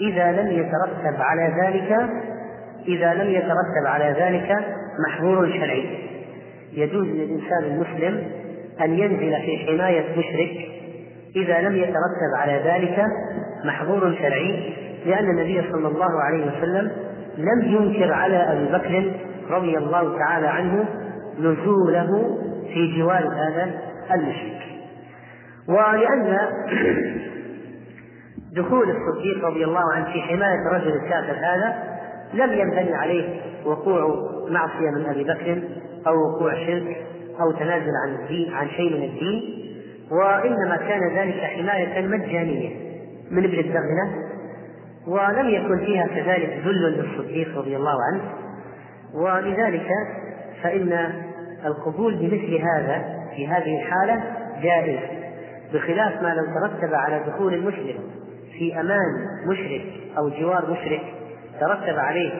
إذا 0.00 0.32
لم 0.32 0.52
يترتب 0.52 1.20
على 1.20 1.52
ذلك 1.62 2.10
إذا 2.88 3.14
لم 3.14 3.30
يترتب 3.30 3.86
على 3.86 4.14
ذلك 4.18 4.56
محظور 5.08 5.52
شرعي. 5.52 5.98
يجوز 6.72 7.06
للإنسان 7.06 7.64
المسلم 7.64 8.22
أن 8.80 8.98
ينزل 8.98 9.42
في 9.42 9.58
حماية 9.66 10.04
مشرك 10.18 10.50
إذا 11.36 11.60
لم 11.60 11.76
يترتب 11.76 12.36
على 12.36 12.60
ذلك 12.64 13.04
محظور 13.64 14.14
شرعي 14.14 14.72
لأن 15.06 15.30
النبي 15.30 15.62
صلى 15.72 15.88
الله 15.88 16.22
عليه 16.22 16.46
وسلم 16.46 16.90
لم 17.38 17.62
ينكر 17.62 18.12
على 18.12 18.36
أبي 18.36 18.64
بكر 18.64 19.12
رضي 19.50 19.78
الله 19.78 20.18
تعالى 20.18 20.46
عنه 20.46 20.84
نزوله 21.38 22.38
في 22.74 22.98
جوار 22.98 23.28
هذا 23.28 23.70
المشرك. 24.14 24.60
ولأن 25.68 26.38
دخول 28.56 28.90
الصديق 28.90 29.44
رضي 29.44 29.64
الله 29.64 29.92
عنه 29.94 30.04
في 30.04 30.22
حماية 30.22 30.58
الرجل 30.66 30.96
الكافر 30.96 31.32
هذا 31.32 31.74
لم 32.34 32.52
ينبني 32.52 32.94
عليه 32.94 33.40
وقوع 33.64 34.30
معصية 34.48 34.90
من 34.90 35.06
أبي 35.06 35.24
بكر 35.24 35.62
أو 36.06 36.14
وقوع 36.14 36.54
شرك 36.54 36.96
أو 37.40 37.52
تنازل 37.52 37.92
عن 38.06 38.14
الدين 38.14 38.54
عن 38.54 38.68
شيء 38.68 38.96
من 38.96 39.02
الدين. 39.04 39.60
وإنما 40.10 40.76
كان 40.76 41.16
ذلك 41.16 41.40
حماية 41.40 42.06
مجانية 42.06 42.70
من 43.30 43.44
ابن 43.44 43.58
الدغنة 43.58 44.30
ولم 45.06 45.48
يكن 45.48 45.78
فيها 45.78 46.06
كذلك 46.06 46.62
ذل 46.64 46.82
للصديق 46.82 47.58
رضي 47.58 47.76
الله 47.76 47.96
عنه. 48.12 48.22
ولذلك 49.14 49.88
فإن 50.62 51.12
القبول 51.64 52.14
بمثل 52.14 52.54
هذا 52.54 53.04
في 53.36 53.48
هذه 53.48 53.82
الحالة 53.82 54.22
جائز 54.62 55.00
بخلاف 55.72 56.22
ما 56.22 56.34
لو 56.34 56.44
ترتب 56.44 56.94
على 56.94 57.22
دخول 57.26 57.54
المسلم. 57.54 58.19
في 58.60 58.80
أمان 58.80 59.26
مشرك 59.48 59.82
أو 60.18 60.28
جوار 60.28 60.70
مشرك 60.70 61.00
ترتب 61.60 61.98
عليه 61.98 62.32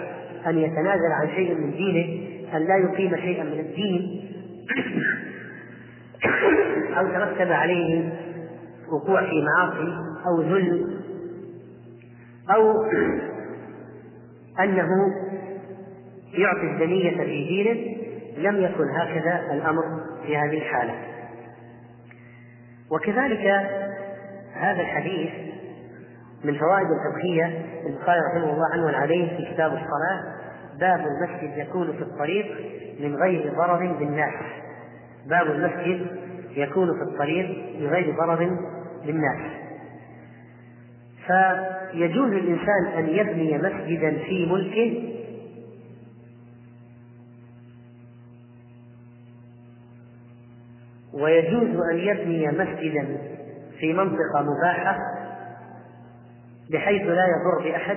أن 0.46 0.58
يتنازل 0.58 1.12
عن 1.12 1.28
شيء 1.28 1.54
من 1.54 1.70
دينه 1.70 2.26
أن 2.56 2.66
لا 2.66 2.76
يقيم 2.76 3.16
شيئا 3.16 3.44
من 3.44 3.60
الدين 3.60 4.24
أو 6.98 7.06
ترتب 7.06 7.52
عليه 7.52 8.12
وقوع 8.92 9.20
في 9.20 9.44
معاصي 9.44 9.94
أو 10.26 10.42
ذل 10.42 11.00
أو 12.50 12.84
أنه 14.60 14.88
يعطي 16.34 16.70
الدنية 16.72 17.10
في 17.10 17.24
دينه 17.24 17.96
لم 18.38 18.56
يكن 18.56 18.88
هكذا 18.90 19.52
الأمر 19.52 19.82
في 20.26 20.36
هذه 20.36 20.58
الحالة. 20.58 20.94
وكذلك 22.90 23.46
هذا 24.54 24.80
الحديث 24.80 25.49
من 26.44 26.58
فوائد 26.58 26.86
الفقهية 26.90 27.64
قال 28.06 28.20
رحمه 28.30 28.52
الله 28.52 28.66
عنه 28.72 28.96
عليه 28.96 29.36
في 29.36 29.54
كتاب 29.54 29.72
الصلاة 29.72 30.34
باب 30.80 31.00
المسجد 31.06 31.58
يكون 31.58 31.92
في 31.92 32.02
الطريق 32.02 32.46
من 33.00 33.14
غير 33.16 33.52
ضرر 33.56 33.92
بالناس 33.92 34.34
باب 35.26 35.46
المسجد 35.46 36.06
يكون 36.56 36.86
في 36.86 37.02
الطريق 37.12 37.48
من 37.80 37.86
غير 37.86 38.16
ضرر 38.16 38.58
بالناس 39.06 39.40
فيجوز 41.26 42.28
للإنسان 42.28 42.86
أن 42.98 43.08
يبني 43.08 43.58
مسجدا 43.58 44.10
في 44.10 44.46
ملكه 44.46 45.10
ويجوز 51.12 51.80
أن 51.92 51.98
يبني 51.98 52.46
مسجدا 52.48 53.18
في 53.80 53.92
منطقة 53.92 54.42
مباحة 54.42 55.19
بحيث 56.72 57.02
لا 57.02 57.26
يضر 57.26 57.70
بأحد. 57.70 57.96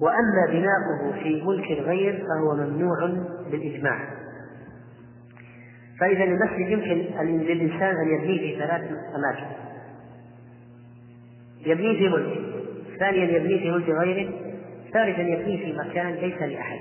وأما 0.00 0.46
بناؤه 0.48 1.22
في 1.22 1.42
ملك 1.42 1.70
الغير 1.78 2.18
فهو 2.18 2.56
ممنوع 2.56 3.24
بالإجماع. 3.50 4.10
فإذا 6.00 6.24
المسجد 6.24 6.68
يمكن 6.70 7.24
للإنسان 7.24 7.94
أن 7.96 8.14
يبنيه 8.14 8.38
في 8.38 8.58
ثلاث 8.58 8.82
أماكن. 9.16 9.46
يبنيه 11.66 11.98
في 11.98 12.08
ملك 12.08 12.38
ثانيا 12.98 13.24
يبنيه 13.24 13.58
في 13.58 13.70
ملك 13.70 13.88
غيره 13.88 14.32
ثالثا 14.92 15.22
يبنيه 15.22 15.64
في 15.64 15.78
مكان 15.78 16.12
ليس 16.12 16.42
لأحد. 16.42 16.80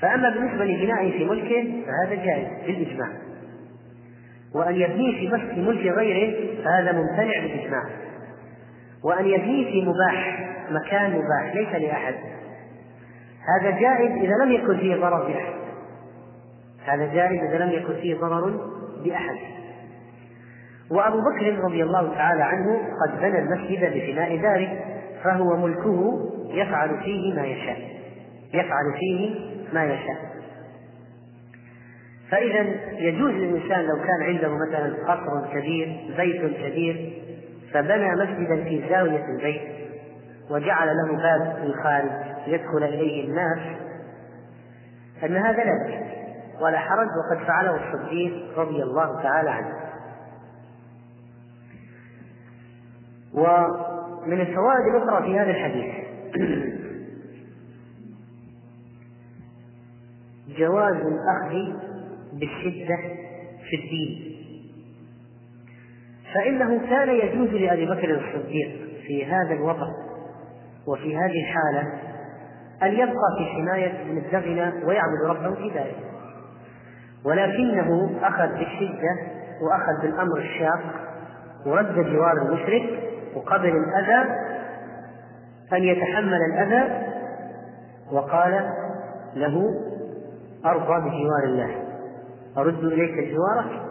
فأما 0.00 0.30
بالنسبة 0.30 0.64
لبنائه 0.64 1.18
في 1.18 1.24
ملكه 1.24 1.82
فهذا 1.86 2.24
جائز 2.24 2.48
بالإجماع. 2.66 3.33
وأن 4.54 4.74
يبنيه 4.74 5.30
في 5.30 5.54
في 5.54 5.60
ملك 5.60 5.92
غيره 5.96 6.54
فهذا 6.64 6.92
ممتنع 6.92 7.40
بالإجماع. 7.42 7.84
وأن 9.04 9.26
يبنيه 9.26 9.72
في 9.72 9.88
مباح 9.88 10.50
مكان 10.70 11.10
مباح 11.10 11.54
ليس 11.54 11.82
لأحد. 11.82 12.14
هذا 13.60 13.70
جائز 13.70 14.10
إذا 14.10 14.44
لم 14.44 14.52
يكن 14.52 14.76
فيه 14.76 14.96
ضرر 14.96 15.26
بأحد. 15.26 15.54
هذا 16.84 17.14
جائز 17.14 17.40
إذا 17.42 17.64
لم 17.64 17.70
يكن 17.70 17.94
فيه 17.94 18.14
ضرر 18.14 18.60
بأحد. 19.04 19.36
وأبو 20.90 21.18
بكر 21.20 21.64
رضي 21.64 21.82
الله 21.82 22.14
تعالى 22.14 22.42
عنه 22.42 22.78
قد 22.78 23.20
بنى 23.20 23.38
المسجد 23.38 23.94
بفناء 23.94 24.36
داره 24.36 24.68
فهو 25.24 25.56
ملكه 25.56 26.30
يفعل 26.50 27.00
فيه 27.04 27.34
ما 27.34 27.46
يشاء. 27.46 27.78
يفعل 28.54 28.94
فيه 28.98 29.34
ما 29.72 29.84
يشاء. 29.84 30.33
فإذا 32.34 32.60
يجوز 32.92 33.30
للإنسان 33.30 33.84
لو 33.84 33.96
كان 33.96 34.22
عنده 34.22 34.48
مثلا 34.48 35.12
قصر 35.12 35.52
كبير 35.52 36.14
بيت 36.16 36.56
كبير 36.56 37.22
فبنى 37.72 38.12
مسجدا 38.12 38.64
في 38.64 38.88
زاوية 38.88 39.24
البيت 39.24 39.62
وجعل 40.50 40.88
له 40.88 41.16
باب 41.16 41.56
في 41.56 41.66
الخارج 41.66 42.10
يدخل 42.46 42.84
إليه 42.84 43.28
الناس 43.28 43.58
أن 45.24 45.36
هذا 45.36 45.64
لا 45.64 46.04
ولا 46.60 46.78
حرج 46.78 47.06
وقد 47.06 47.46
فعله 47.46 47.76
الصديق 47.76 48.58
رضي 48.58 48.82
الله 48.82 49.22
تعالى 49.22 49.50
عنه. 49.50 49.74
ومن 53.34 54.40
الفوائد 54.40 54.94
الأخرى 54.94 55.22
في 55.22 55.38
هذا 55.38 55.50
الحديث 55.50 55.94
جواز 60.58 60.96
الأخذ 60.96 61.93
بالشدة 62.40 62.96
في 63.70 63.76
الدين. 63.76 64.34
فإنه 66.34 66.78
كان 66.90 67.08
يجوز 67.08 67.48
لأبي 67.48 67.86
بكر 67.86 68.10
الصديق 68.10 68.70
في 69.06 69.26
هذا 69.26 69.54
الوضع 69.54 69.86
وفي 70.86 71.16
هذه 71.16 71.40
الحالة 71.40 71.92
أن 72.82 72.92
يبقى 72.92 73.28
في 73.38 73.44
حماية 73.44 74.02
ابن 74.02 74.18
الدغنة 74.18 74.86
ويعبد 74.86 75.24
ربه 75.26 75.54
في 75.54 75.68
ذلك 75.78 75.96
ولكنه 77.24 78.10
أخذ 78.22 78.48
بالشدة 78.48 79.16
وأخذ 79.62 80.02
بالأمر 80.02 80.38
الشاق 80.38 80.80
ورد 81.66 81.94
جوار 81.94 82.32
المشرك 82.32 82.98
وقبل 83.36 83.72
الأذى 83.76 84.30
أن 85.72 85.82
يتحمل 85.82 86.38
الأذى 86.52 87.06
وقال 88.12 88.70
له 89.34 89.74
أرضى 90.66 91.08
بجوار 91.08 91.44
الله. 91.44 91.83
أرد 92.58 92.84
إليك 92.84 93.34
جوارك 93.34 93.82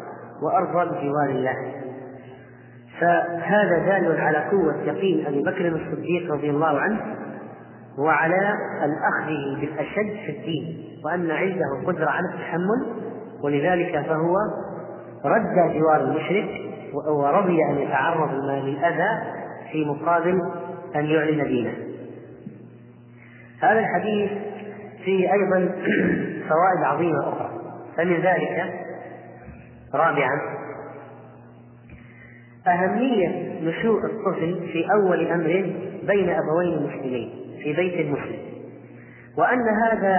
وأرضى 0.42 0.90
بجوار 0.90 1.30
الله. 1.30 1.56
فهذا 3.00 3.78
دال 3.86 4.22
على 4.22 4.38
قوة 4.38 4.76
يقين 4.84 5.26
أبي 5.28 5.42
بكر 5.42 5.68
الصديق 5.68 6.34
رضي 6.34 6.50
الله 6.50 6.80
عنه 6.80 7.16
وعلى 7.98 8.58
الأخذ 8.84 9.62
بالأشد 9.62 10.16
في 10.26 10.32
الدين 10.32 10.84
وأن 11.06 11.32
عنده 11.32 11.88
قدرة 11.88 12.10
على 12.10 12.28
التحمل 12.34 13.04
ولذلك 13.44 14.06
فهو 14.08 14.36
رد 15.26 15.74
جوار 15.74 16.02
المشرك 16.02 16.50
ورضي 16.94 17.64
أن 17.70 17.78
يتعرض 17.80 18.34
للأذى 18.34 19.10
في 19.72 19.86
مقابل 19.86 20.42
أن 20.96 21.06
يعلن 21.06 21.44
دينه. 21.44 21.74
هذا 23.60 23.80
الحديث 23.80 24.32
فيه 25.06 25.34
أيضا 25.34 25.70
فوائد 26.50 26.84
عظيمة 26.84 27.30
أخرى. 27.30 27.53
فمن 27.98 28.22
ذلك 28.22 28.74
رابعا 29.94 30.40
أهمية 32.68 33.60
نشوء 33.62 34.06
الطفل 34.06 34.70
في 34.74 34.86
أول 34.94 35.28
أمر 35.28 35.76
بين 36.04 36.30
أبوين 36.30 36.84
مسلمين 36.84 37.30
في 37.64 37.74
بيت 37.74 38.08
مسلم 38.08 38.40
وأن 39.38 39.70
هذا 39.84 40.18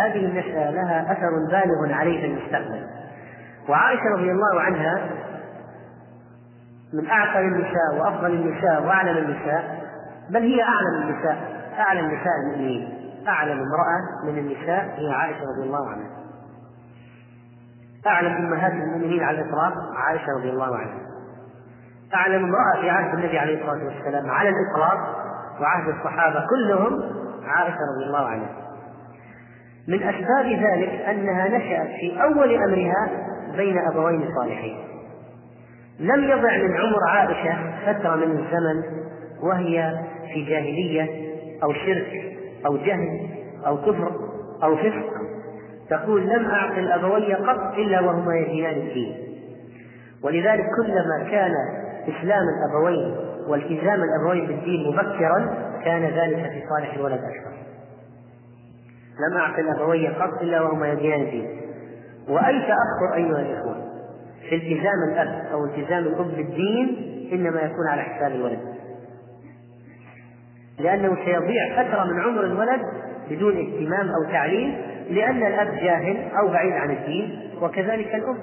هذه 0.00 0.24
النشأة 0.24 0.70
لها 0.70 1.12
أثر 1.12 1.30
بالغ 1.50 1.94
عليه 1.94 2.20
في 2.20 2.26
المستقبل. 2.26 2.86
وعائشة 3.68 4.04
رضي 4.16 4.30
الله 4.30 4.60
عنها 4.60 5.10
من 6.92 7.06
أعقل 7.10 7.40
النساء 7.40 7.94
وأفضل 7.98 8.30
النساء 8.30 8.82
وأعلم 8.82 9.18
النساء 9.18 9.78
بل 10.30 10.42
هي 10.42 10.62
أعلم 10.62 11.02
النساء 11.02 11.36
أعلم 11.78 12.06
نساء 12.06 12.32
المؤمنين 12.44 12.98
أعلم 13.28 13.58
امرأة 13.58 14.26
من 14.26 14.38
النساء 14.38 14.94
هي 14.96 15.12
عائشة 15.12 15.40
رضي 15.40 15.66
الله 15.66 15.88
عنها. 15.88 16.10
أعلم 18.06 18.32
أمهات 18.36 18.72
المؤمنين 18.72 19.22
على 19.22 19.40
الإطلاق 19.40 19.72
عائشة 19.96 20.26
رضي 20.38 20.50
الله 20.50 20.76
عنها. 20.76 20.98
أعلم 22.14 22.44
امرأة 22.44 22.80
في 22.80 22.90
عهد 22.90 23.18
النبي 23.18 23.38
عليه 23.38 23.60
الصلاة 23.60 23.84
والسلام 23.84 24.30
على 24.30 24.48
الإطلاق 24.48 24.98
وعهد 25.60 25.88
الصحابة 25.88 26.46
كلهم 26.50 27.02
عائشة 27.44 27.78
رضي 27.96 28.06
الله 28.06 28.26
عنها. 28.26 28.50
من 29.88 30.02
أسباب 30.02 30.46
ذلك 30.46 30.90
أنها 31.08 31.48
نشأت 31.48 31.88
في 32.00 32.22
أول 32.22 32.54
أمرها 32.54 33.08
بين 33.56 33.78
أبوين 33.78 34.28
صالحين. 34.40 34.76
لم 36.00 36.24
يضع 36.24 36.56
من 36.56 36.76
عمر 36.76 37.08
عائشة 37.08 37.56
فترة 37.86 38.16
من 38.16 38.22
الزمن 38.22 38.82
وهي 39.42 40.04
في 40.34 40.44
جاهلية 40.44 41.28
أو 41.62 41.72
شرك 41.72 42.38
أو 42.66 42.76
جهل 42.76 43.28
أو 43.66 43.76
كفر 43.76 44.12
أو 44.62 44.76
فسق 44.76 45.17
تقول 45.90 46.26
لم 46.28 46.50
أعقل 46.50 46.92
أبوي 46.92 47.34
قط 47.34 47.74
إلا 47.78 48.00
وهما 48.00 48.34
يدينان 48.36 48.74
الدين. 48.74 49.16
ولذلك 50.22 50.64
كلما 50.82 51.30
كان 51.30 51.52
إسلام 52.08 52.42
الأبوين 52.58 53.16
والتزام 53.48 54.00
الأبوين 54.02 54.46
بالدين 54.46 54.88
مبكرا 54.88 55.54
كان 55.84 56.02
ذلك 56.02 56.50
في 56.50 56.62
صالح 56.68 56.94
الولد 56.94 57.20
أكثر 57.20 57.58
لم 59.28 59.36
أعقل 59.36 59.68
أبوي 59.68 60.08
قط 60.08 60.42
إلا 60.42 60.60
وهما 60.60 60.92
يدينان 60.92 61.20
الدين. 61.20 61.60
وأي 62.28 62.58
تأخر 62.60 63.14
أيها 63.14 63.40
الإخوة؟ 63.40 63.76
في 64.48 64.54
التزام 64.54 65.02
الأب 65.12 65.46
أو 65.52 65.64
التزام 65.64 65.98
الأم 66.04 66.28
بالدين 66.28 66.96
إنما 67.32 67.60
يكون 67.60 67.88
على 67.88 68.02
حساب 68.02 68.32
الولد. 68.32 68.58
لأنه 70.78 71.16
سيضيع 71.24 71.82
فترة 71.84 72.04
من 72.04 72.20
عمر 72.20 72.44
الولد 72.44 72.80
بدون 73.30 73.56
اهتمام 73.56 74.08
أو 74.08 74.32
تعليم 74.32 74.74
لأن 75.10 75.46
الأب 75.46 75.74
جاهل 75.74 76.28
أو 76.40 76.48
بعيد 76.48 76.72
عن 76.72 76.90
الدين 76.90 77.50
وكذلك 77.62 78.14
الأم. 78.14 78.38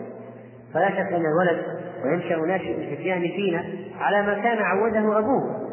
فلا 0.74 0.90
شك 0.90 1.14
أن 1.14 1.24
الولد 1.26 1.66
وينشأ 2.04 2.36
ناشئ 2.36 2.76
الفتيان 2.76 3.22
فينا 3.22 3.64
على 4.00 4.22
ما 4.22 4.34
كان 4.34 4.58
عوده 4.58 5.20
أبوه. 5.20 5.66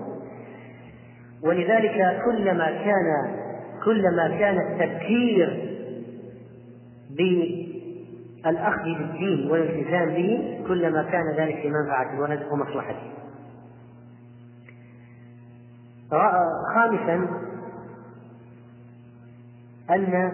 ولذلك 1.45 2.23
كلما 2.25 2.67
كان 2.67 3.37
كلما 3.85 4.29
كان 4.39 4.59
التفكير 4.59 5.69
بالأخذ 7.11 8.85
بالدين 8.85 9.51
والالتزام 9.51 10.09
به 10.09 10.61
كلما 10.69 11.03
كان 11.03 11.35
ذلك 11.37 11.57
في 11.63 11.71
منفعة 11.71 12.15
الولد 12.15 12.43
ومصلحته. 12.53 13.13
خامسا 16.75 17.29
أن 19.91 20.33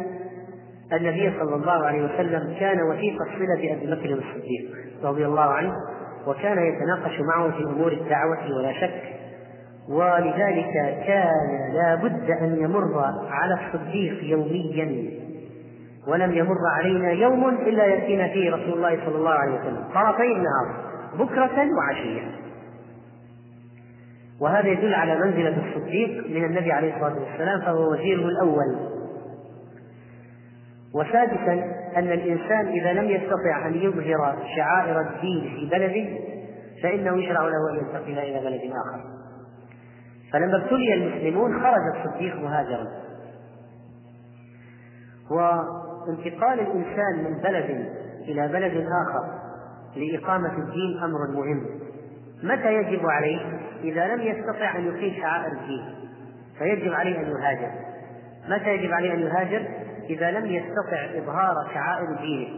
النبي 0.92 1.32
صلى 1.40 1.54
الله 1.54 1.86
عليه 1.86 2.04
وسلم 2.04 2.54
كان 2.60 2.82
وثيق 2.82 3.22
الصلة 3.22 3.54
بأبي 3.54 3.86
بكر 3.86 4.12
الصديق 4.12 4.70
رضي 5.04 5.26
الله 5.26 5.40
عنه 5.40 5.72
وكان 6.26 6.58
يتناقش 6.58 7.20
معه 7.20 7.50
في 7.50 7.64
أمور 7.64 7.92
الدعوة 7.92 8.56
ولا 8.56 8.72
شك 8.72 9.02
ولذلك 9.88 10.72
كان 11.06 11.72
لا 11.74 11.94
بد 11.94 12.30
أن 12.30 12.56
يمر 12.62 13.04
على 13.30 13.58
الصديق 13.60 14.24
يوميا 14.24 15.18
ولم 16.08 16.32
يمر 16.32 16.58
علينا 16.76 17.10
يوم 17.10 17.48
إلا 17.48 17.84
يأتينا 17.84 18.28
فيه 18.28 18.50
رسول 18.50 18.72
الله 18.72 19.06
صلى 19.06 19.16
الله 19.16 19.30
عليه 19.30 19.60
وسلم 19.60 19.84
طرفي 19.94 20.22
النهار 20.22 20.88
بكرة 21.18 21.68
وعشية. 21.76 22.22
وهذا 24.40 24.68
يدل 24.68 24.94
على 24.94 25.18
منزلة 25.18 25.62
الصديق 25.66 26.30
من 26.30 26.44
النبي 26.44 26.72
عليه 26.72 26.94
الصلاة 26.94 27.16
والسلام 27.20 27.60
فهو 27.60 27.92
وزيره 27.92 28.24
الأول. 28.28 28.97
وسادسا 30.94 31.52
أن 31.96 32.12
الإنسان 32.12 32.66
إذا 32.66 32.92
لم 32.92 33.10
يستطع 33.10 33.66
أن 33.66 33.74
يظهر 33.74 34.36
شعائر 34.56 35.00
الدين 35.00 35.56
في 35.56 35.68
بلده 35.70 36.18
فإنه 36.82 37.22
يشرع 37.22 37.42
له 37.42 37.70
أن 37.70 37.76
ينتقل 37.78 38.18
إلى 38.18 38.40
بلد 38.40 38.60
آخر. 38.60 39.04
فلما 40.32 40.56
ابتلي 40.56 40.94
المسلمون 40.94 41.62
خرج 41.62 41.96
الصديق 41.96 42.36
مهاجرا. 42.36 42.86
وانتقال 45.30 46.60
الإنسان 46.60 47.24
من 47.24 47.38
بلد 47.42 47.88
إلى 48.28 48.48
بلد 48.48 48.86
آخر 49.06 49.38
لإقامة 49.96 50.58
الدين 50.58 50.98
أمر 51.02 51.18
مهم. 51.34 51.66
متى 52.42 52.74
يجب 52.74 53.06
عليه؟ 53.06 53.40
إذا 53.82 54.06
لم 54.06 54.20
يستطع 54.20 54.76
أن 54.76 54.86
يقيم 54.86 55.14
شعائر 55.20 55.52
الدين 55.52 55.94
فيجب 56.58 56.92
عليه 56.92 57.20
أن 57.20 57.26
يهاجر. 57.26 57.70
متى 58.48 58.70
يجب 58.74 58.92
عليه 58.92 59.14
أن 59.14 59.20
يهاجر؟ 59.20 59.68
إذا 60.10 60.30
لم 60.30 60.46
يستطع 60.46 61.18
إظهار 61.18 61.54
شعائر 61.74 62.06
دينه 62.20 62.48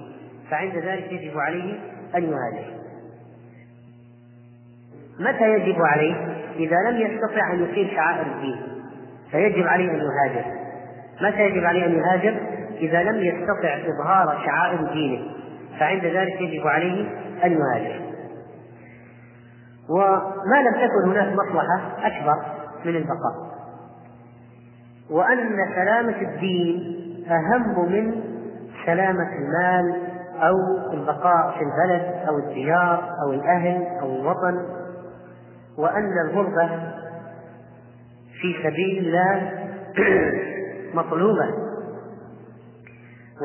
فعند 0.50 0.76
ذلك 0.76 1.12
يجب 1.12 1.38
عليه 1.38 1.78
أن 2.16 2.22
يهاجر. 2.22 2.80
متى 5.20 5.54
يجب 5.54 5.82
عليه؟ 5.82 6.14
إذا 6.56 6.76
لم 6.90 6.96
يستطع 6.96 7.52
أن 7.52 7.62
يقيم 7.62 7.88
شعائر 7.96 8.26
الدين 8.26 8.62
فيجب 9.30 9.66
عليه 9.66 9.90
أن 9.90 10.00
يهاجر. 10.00 10.44
متى 11.20 11.42
يجب 11.42 11.64
عليه 11.64 11.86
أن 11.86 11.92
يهاجر؟ 11.92 12.40
إذا 12.76 13.02
لم 13.02 13.24
يستطع 13.24 13.78
إظهار 13.86 14.42
شعائر 14.46 14.92
دينه 14.92 15.22
فعند 15.78 16.04
ذلك 16.04 16.40
يجب 16.40 16.66
عليه 16.66 17.08
أن 17.44 17.52
يهاجر. 17.52 18.00
وما 19.90 20.60
لم 20.60 20.74
تكن 20.74 21.10
هناك 21.10 21.32
مصلحة 21.32 22.06
أكبر 22.06 22.34
من 22.84 22.96
البقاء 22.96 23.50
وأن 25.10 25.56
سلامة 25.74 26.20
الدين 26.20 26.99
أهم 27.30 27.92
من 27.92 28.22
سلامة 28.86 29.28
المال 29.32 30.10
أو 30.42 30.54
البقاء 30.92 31.58
في 31.58 31.64
البلد 31.64 32.14
أو 32.28 32.38
الديار 32.38 33.10
أو 33.24 33.32
الأهل 33.32 33.86
أو 34.00 34.16
الوطن 34.16 34.80
وأن 35.78 36.12
الغربة 36.26 36.68
في 38.40 38.54
سبيل 38.62 39.06
الله 39.06 39.52
مطلوبة. 40.98 41.48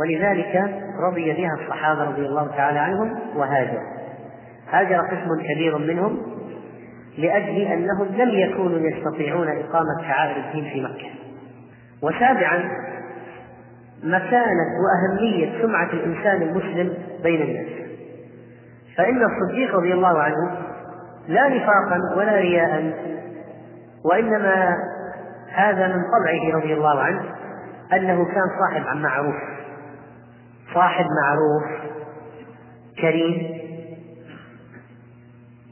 ولذلك 0.01 0.81
رضي 0.99 1.33
بها 1.33 1.53
الصحابة 1.61 2.03
رضي 2.03 2.25
الله 2.25 2.47
تعالى 2.47 2.79
عنهم 2.79 3.19
وهاجر. 3.35 3.81
هاجر 4.69 4.97
قسم 4.97 5.53
كبير 5.53 5.77
منهم 5.77 6.17
لأجل 7.17 7.61
أنهم 7.61 8.07
لم 8.07 8.29
يكونوا 8.29 8.79
يستطيعون 8.79 9.47
إقامة 9.47 10.07
شعائر 10.07 10.45
الدين 10.45 10.63
في 10.73 10.81
مكة. 10.81 11.09
وسابعا 12.01 12.69
مكانة 14.05 14.67
وأهمية 14.83 15.61
سمعة 15.61 15.89
الإنسان 15.93 16.41
المسلم 16.41 16.93
بين 17.23 17.41
الناس. 17.41 17.67
فإن 18.97 19.21
الصديق 19.23 19.75
رضي 19.75 19.93
الله 19.93 20.19
عنه 20.19 20.57
لا 21.27 21.47
نفاقا 21.47 21.99
ولا 22.17 22.35
رياء 22.35 22.93
وإنما 24.11 24.77
هذا 25.51 25.87
من 25.87 26.01
طبعه 26.03 26.59
رضي 26.59 26.73
الله 26.73 26.99
عنه 27.01 27.21
أنه 27.93 28.25
كان 28.25 28.43
صاحب 28.59 28.97
معروف. 28.97 29.35
صاحب 30.73 31.05
معروف 31.23 31.85
كريم 33.01 33.65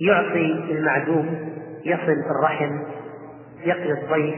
يعطي 0.02 0.72
المعدوم 0.72 1.54
يصل 1.86 2.24
الرحم 2.32 2.80
يقضي 3.66 3.92
الضيف 3.92 4.36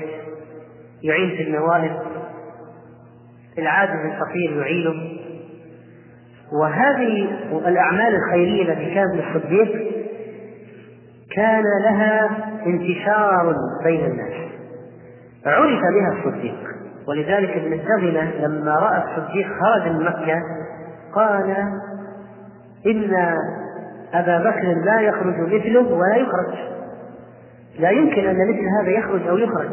يعين 1.04 1.38
في 1.38 1.44
النوائب 1.44 1.92
العاجز 3.58 4.06
الفقير 4.06 4.62
يعينه. 4.62 5.20
وهذه 6.62 7.28
الأعمال 7.68 8.16
الخيرية 8.16 8.74
التي 8.74 8.94
كانت 8.94 9.14
للصديق 9.14 9.96
كان 11.36 11.64
لها 11.84 12.30
انتشار 12.66 13.56
بين 13.84 14.06
الناس. 14.06 14.34
عرف 15.46 15.80
بها 15.80 16.18
الصديق. 16.20 16.76
ولذلك 17.08 17.50
ابن 17.50 17.74
الدغنة 17.74 18.32
لما 18.40 18.76
رأى 18.76 19.04
الصديق 19.04 19.48
خرج 19.48 19.92
من 19.92 20.06
مكة 20.06 20.42
قال 21.14 21.56
إن 22.86 23.16
أبا 24.14 24.50
بكر 24.50 24.74
لا 24.86 25.02
يخرج 25.02 25.40
مثله 25.40 25.94
ولا 25.94 26.16
يخرج. 26.16 26.56
لا 27.80 27.90
يمكن 27.90 28.28
أن 28.28 28.50
مثل 28.50 28.66
هذا 28.82 28.90
يخرج 28.90 29.28
أو 29.28 29.38
يخرج. 29.38 29.70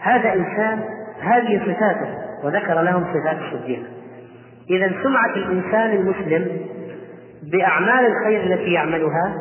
هذا 0.00 0.34
إنسان 0.34 0.80
هذه 1.20 1.60
صفاته. 1.60 2.27
وذكر 2.44 2.82
لهم 2.82 3.04
صفات 3.04 3.36
الصديق 3.38 3.82
إذا 4.70 4.92
سمعة 5.02 5.34
الإنسان 5.36 5.90
المسلم 5.90 6.60
بأعمال 7.52 8.06
الخير 8.06 8.42
التي 8.42 8.72
يعملها 8.72 9.34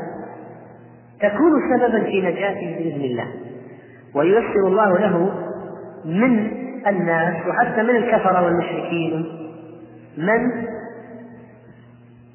تكون 1.22 1.52
سببا 1.70 2.04
في 2.04 2.22
نجاته 2.22 2.76
بإذن 2.78 3.02
الله. 3.02 3.28
وييسر 4.16 4.68
الله 4.68 4.98
له 4.98 5.32
من 6.06 6.52
الناس 6.88 7.36
وحتى 7.48 7.84
من 7.84 7.96
الكفرة 7.96 8.44
والمشركين 8.44 9.26
من 10.18 10.66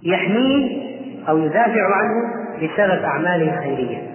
يحميه 0.03 0.83
أو 1.29 1.39
يدافع 1.39 1.95
عنه 1.95 2.35
بسبب 2.57 3.05
أعماله 3.05 3.55
الخيرية. 3.55 4.13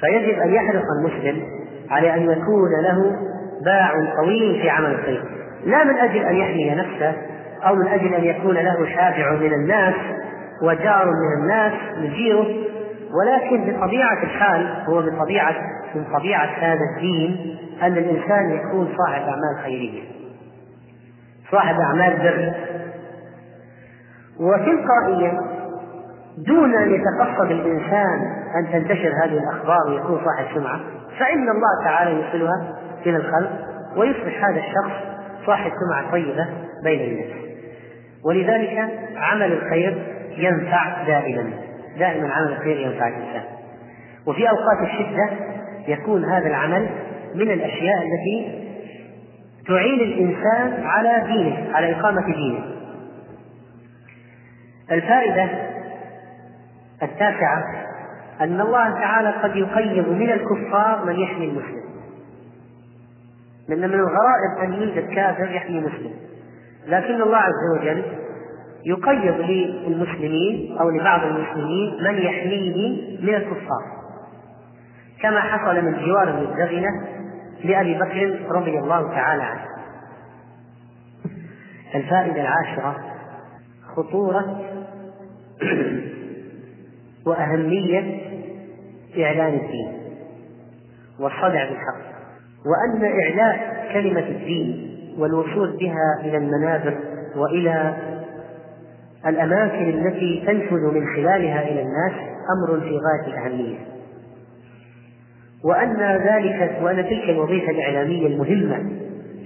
فيجب 0.00 0.38
أن 0.38 0.54
يحرص 0.54 0.84
المسلم 0.98 1.42
على 1.90 2.14
أن 2.14 2.22
يكون 2.22 2.70
له 2.82 3.12
باع 3.64 3.92
طويل 4.16 4.62
في 4.62 4.70
عمل 4.70 4.90
الخير. 4.90 5.24
لا 5.64 5.84
من 5.84 5.98
أجل 5.98 6.24
أن 6.24 6.36
يحمي 6.36 6.70
نفسه 6.70 7.14
أو 7.66 7.74
من 7.74 7.88
أجل 7.88 8.14
أن 8.14 8.24
يكون 8.24 8.54
له 8.54 8.86
شافع 8.94 9.32
من 9.32 9.52
الناس 9.52 9.94
وجار 10.62 11.06
من 11.06 11.42
الناس 11.42 11.72
يجيره 11.96 12.46
ولكن 13.12 13.72
بطبيعة 13.72 14.22
الحال 14.22 14.84
هو 14.88 15.02
بطبيعة 15.02 15.54
من 15.94 16.04
طبيعة 16.18 16.48
هذا 16.58 16.80
الدين 16.96 17.56
أن 17.82 17.92
الإنسان 17.92 18.50
يكون 18.50 18.94
صاحب 18.98 19.22
أعمال 19.22 19.64
خيرية. 19.64 20.02
صاحب 21.50 21.74
أعمال 21.80 22.16
بر. 22.16 22.52
وتلقائيا 24.40 25.40
دون 26.46 26.74
أن 26.74 26.90
يتقصد 26.90 27.50
الإنسان 27.50 28.20
أن 28.56 28.72
تنتشر 28.72 29.12
هذه 29.24 29.38
الأخبار 29.38 29.88
ويكون 29.88 30.20
صاحب 30.24 30.54
سمعة 30.54 30.80
فإن 31.18 31.48
الله 31.48 31.84
تعالى 31.84 32.10
يوصلها 32.10 32.85
إلى 33.06 33.16
الخلق 33.16 33.50
ويصبح 33.96 34.44
هذا 34.44 34.60
الشخص 34.60 34.92
صاحب 35.46 35.70
سمعة 35.70 36.10
طيبة 36.10 36.46
بين 36.84 37.00
الناس. 37.00 37.36
ولذلك 38.24 38.90
عمل 39.16 39.52
الخير 39.52 40.02
ينفع 40.36 41.04
دائما. 41.06 41.50
دائما 41.98 42.32
عمل 42.32 42.52
الخير 42.52 42.76
ينفع 42.76 43.08
الإنسان. 43.08 43.42
وفي 44.26 44.50
أوقات 44.50 44.78
الشدة 44.82 45.30
يكون 45.88 46.24
هذا 46.24 46.46
العمل 46.46 46.88
من 47.34 47.50
الأشياء 47.50 47.96
التي 48.02 48.66
تعين 49.68 50.00
الإنسان 50.00 50.86
على 50.86 51.22
دينه 51.26 51.76
على 51.76 51.92
إقامة 51.92 52.26
دينه. 52.26 52.64
الفائدة 54.90 55.48
التاسعة 57.02 57.64
أن 58.40 58.60
الله 58.60 58.90
تعالى 58.90 59.30
قد 59.30 59.56
يقيض 59.56 60.08
من 60.08 60.30
الكفار 60.30 61.04
من 61.06 61.20
يحمي 61.20 61.44
المسلم. 61.44 61.86
لأن 63.68 63.78
من 63.78 63.94
الغرائب 63.94 64.58
أن 64.62 64.72
يوجد 64.72 65.14
كافر 65.14 65.50
يحمي 65.50 65.80
مسلم. 65.80 66.12
لكن 66.86 67.22
الله 67.22 67.36
عز 67.36 67.80
وجل 67.80 68.02
يقيض 68.84 69.40
للمسلمين 69.40 70.76
أو 70.80 70.90
لبعض 70.90 71.20
المسلمين 71.22 72.04
من 72.04 72.18
يحميه 72.18 73.00
من 73.22 73.34
الكفار. 73.34 73.96
كما 75.22 75.40
حصل 75.40 75.84
من 75.84 76.06
جوار 76.06 76.28
المزدغنة 76.28 76.88
لأبي 77.64 77.94
بكر 77.94 78.46
رضي 78.50 78.78
الله 78.78 79.10
تعالى 79.10 79.42
عنه. 79.42 79.66
الفائدة 81.94 82.40
العاشرة 82.40 82.96
خطورة 83.96 84.60
وأهمية 87.26 88.20
إعلان 89.18 89.54
الدين 89.54 89.92
والصدع 91.20 91.68
بالحق. 91.68 92.15
وأن 92.66 93.04
إعلاء 93.04 93.86
كلمة 93.92 94.28
الدين 94.28 94.96
والوصول 95.18 95.76
بها 95.76 96.20
إلى 96.24 96.36
المنابر 96.36 96.98
وإلى 97.36 97.96
الأماكن 99.26 99.88
التي 99.88 100.42
تنفذ 100.46 100.94
من 100.94 101.06
خلالها 101.06 101.62
إلى 101.62 101.82
الناس 101.82 102.12
أمر 102.56 102.80
في 102.80 102.98
غاية 102.98 103.26
الأهمية 103.26 103.76
وأن 105.64 105.96
ذلك 106.00 106.78
وأن 106.82 106.96
تلك 106.96 107.28
الوظيفة 107.28 107.70
الإعلامية 107.70 108.26
المهمة 108.26 108.90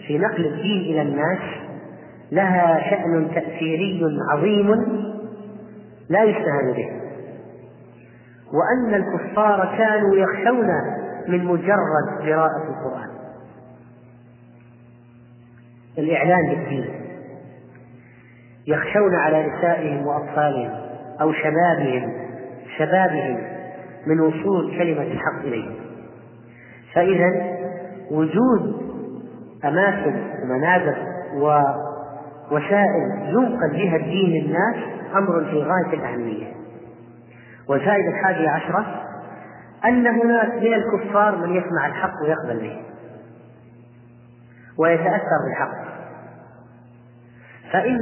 في 0.07 0.19
نقل 0.19 0.47
الدين 0.47 0.81
إلى 0.81 1.03
الناس 1.03 1.39
لها 2.33 2.91
شأن 2.91 3.31
تأثيري 3.35 4.03
عظيم 4.33 4.71
لا 6.09 6.25
يستهان 6.25 6.73
به. 6.77 6.89
وأن 8.53 8.95
الكفار 8.95 9.75
كانوا 9.79 10.17
يخشون 10.17 10.71
من 11.29 11.45
مجرد 11.45 12.21
قراءة 12.21 12.69
القرآن. 12.69 13.11
الإعلان 15.99 16.49
بالدين. 16.49 17.01
يخشون 18.67 19.15
على 19.15 19.47
نسائهم 19.47 20.07
وأطفالهم 20.07 20.71
أو 21.21 21.33
شبابهم 21.33 22.13
شبابهم 22.79 23.39
من 24.07 24.21
وصول 24.21 24.79
كلمة 24.79 25.03
الحق 25.03 25.39
إليهم. 25.45 25.75
فإذا 26.95 27.59
وجود 28.11 28.91
أماكن 29.65 30.23
ومنابر 30.43 30.97
ووسائل 31.35 33.23
ينقل 33.25 33.71
بها 33.73 33.97
الدين 33.97 34.31
للناس 34.31 34.77
أمر 35.17 35.45
في 35.45 35.63
غاية 35.63 35.95
الأهمية. 35.95 36.47
والفائدة 37.69 38.09
الحادية 38.09 38.51
عشرة 38.51 39.03
أن 39.85 40.07
هناك 40.07 40.55
من 40.55 40.75
الكفار 40.75 41.37
من 41.37 41.57
يسمع 41.57 41.87
الحق 41.87 42.13
ويقبل 42.23 42.61
به 42.61 42.83
ويتأثر 44.79 45.39
بالحق. 45.47 45.91
فإن 47.73 47.99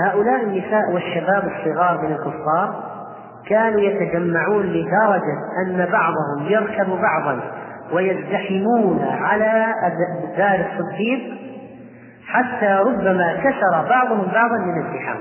هؤلاء 0.00 0.42
النساء 0.42 0.92
والشباب 0.92 1.44
الصغار 1.44 2.00
من 2.02 2.12
الكفار 2.12 2.88
كانوا 3.46 3.80
يتجمعون 3.80 4.66
لدرجة 4.66 5.38
أن 5.66 5.88
بعضهم 5.92 6.46
يركب 6.48 6.88
بعضا 6.88 7.40
ويزدحمون 7.92 9.04
على 9.04 9.74
دار 10.36 10.66
الصديق 10.66 11.38
حتى 12.26 12.66
ربما 12.66 13.36
كسر 13.36 13.88
بعضهم 13.88 14.26
بعضا 14.32 14.58
من 14.58 14.86
الزحام. 14.86 15.18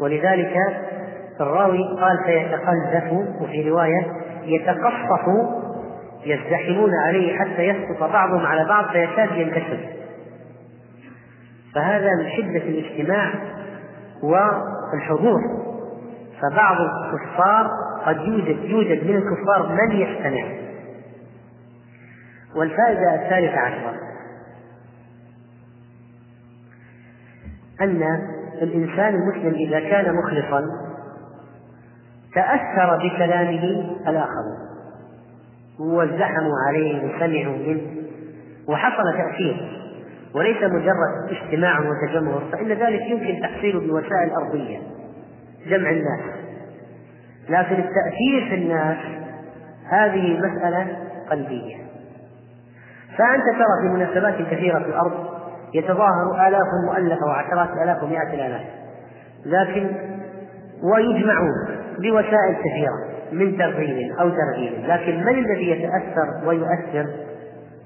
ولذلك 0.00 0.56
الراوي 1.42 1.78
قال 2.00 2.18
فيتقذف 2.26 3.12
وفي 3.40 3.70
رواية 3.70 4.06
يتقصف 4.44 5.26
يزدحمون 6.26 6.90
عليه 6.94 7.38
حتى 7.38 7.62
يسقط 7.62 8.12
بعضهم 8.12 8.46
على 8.46 8.64
بعض 8.64 8.84
فيكاد 8.92 9.32
ينكسر. 9.32 9.78
فهذا 11.74 12.08
من 12.14 12.30
شدة 12.30 12.68
الاجتماع 12.68 13.32
والحضور. 14.22 15.40
فبعض 16.40 16.76
الكفار 16.80 17.70
قد 18.06 18.16
يوجد 18.20 18.64
يوجد 18.64 19.04
من 19.04 19.16
الكفار 19.16 19.72
من 19.72 19.96
يستمع. 19.96 20.44
والفائدة 22.56 23.14
الثالثة 23.14 23.58
عشرة. 23.58 23.94
أن 27.80 28.02
الإنسان 28.62 29.14
المسلم 29.14 29.54
إذا 29.54 29.80
كان 29.80 30.14
مخلصا 30.14 30.91
تأثر 32.34 32.96
بكلامه 32.96 33.64
الآخرون 34.08 34.72
وزحموا 35.80 36.54
عليه 36.68 37.04
وسمعوا 37.04 37.56
منه. 37.56 37.82
وحصل 38.68 39.02
تأثير. 39.16 39.78
وليس 40.34 40.56
مجرد 40.62 41.30
اجتماع 41.30 41.80
وتجمهر 41.80 42.42
فإن 42.52 42.68
ذلك 42.68 43.00
يمكن 43.00 43.42
تحصيله 43.42 43.80
بوسائل 43.80 44.30
أرضية. 44.30 44.78
جمع 45.66 45.90
الناس. 45.90 46.20
لكن 47.48 47.74
التأثير 47.74 48.48
في 48.48 48.54
الناس 48.54 48.96
هذه 49.88 50.38
مسألة 50.38 50.96
قلبية. 51.30 51.76
فأنت 53.18 53.44
ترى 53.44 53.82
في 53.82 53.88
مناسبات 53.88 54.34
كثيرة 54.34 54.78
في 54.78 54.86
الأرض 54.86 55.26
يتظاهر 55.74 56.48
آلاف 56.48 56.66
مؤلفة 56.86 57.26
وعشرات 57.26 57.68
الآلاف 57.70 58.02
ومئات 58.02 58.34
الآلاف. 58.34 58.66
لكن 59.46 59.90
ويجمعون. 60.82 61.81
بوسائل 61.98 62.56
كثيرة 62.64 63.12
من 63.32 63.58
ترغيب 63.58 64.12
أو 64.20 64.28
ترغيب 64.28 64.72
لكن 64.86 65.24
من 65.24 65.38
الذي 65.38 65.70
يتأثر 65.70 66.48
ويؤثر؟ 66.48 67.06